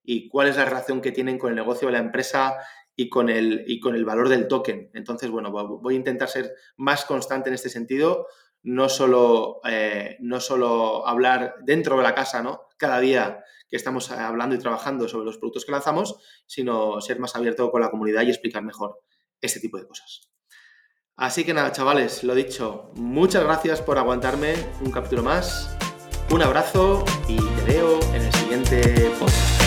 y 0.02 0.28
cuál 0.28 0.48
es 0.48 0.56
la 0.56 0.64
relación 0.64 1.00
que 1.00 1.12
tienen 1.12 1.38
con 1.38 1.50
el 1.50 1.56
negocio 1.56 1.88
de 1.88 1.92
la 1.92 1.98
empresa 1.98 2.58
y 3.00 3.08
con 3.08 3.28
el, 3.28 3.62
y 3.68 3.78
con 3.78 3.94
el 3.94 4.04
valor 4.04 4.28
del 4.28 4.48
token. 4.48 4.90
Entonces, 4.92 5.30
bueno, 5.30 5.52
voy 5.52 5.94
a 5.94 5.96
intentar 5.96 6.28
ser 6.28 6.52
más 6.76 7.04
constante 7.04 7.48
en 7.48 7.54
este 7.54 7.68
sentido, 7.68 8.26
no 8.64 8.88
solo, 8.88 9.60
eh, 9.64 10.16
no 10.18 10.40
solo 10.40 11.06
hablar 11.06 11.54
dentro 11.62 11.96
de 11.96 12.02
la 12.02 12.16
casa, 12.16 12.42
¿no? 12.42 12.62
Cada 12.76 12.98
día 12.98 13.44
que 13.68 13.76
estamos 13.76 14.10
hablando 14.10 14.56
y 14.56 14.58
trabajando 14.58 15.06
sobre 15.06 15.26
los 15.26 15.38
productos 15.38 15.64
que 15.64 15.70
lanzamos, 15.70 16.16
sino 16.46 17.00
ser 17.00 17.20
más 17.20 17.36
abierto 17.36 17.70
con 17.70 17.82
la 17.82 17.90
comunidad 17.90 18.22
y 18.22 18.30
explicar 18.30 18.64
mejor 18.64 18.98
este 19.40 19.60
tipo 19.60 19.78
de 19.78 19.86
cosas. 19.86 20.27
Así 21.18 21.42
que 21.42 21.52
nada, 21.52 21.72
chavales, 21.72 22.22
lo 22.22 22.32
dicho, 22.32 22.92
muchas 22.94 23.42
gracias 23.42 23.82
por 23.82 23.98
aguantarme 23.98 24.54
un 24.84 24.92
capítulo 24.92 25.24
más. 25.24 25.76
Un 26.30 26.42
abrazo 26.42 27.04
y 27.26 27.36
te 27.36 27.72
veo 27.72 27.98
en 28.14 28.22
el 28.22 28.32
siguiente 28.34 29.10
podcast. 29.18 29.57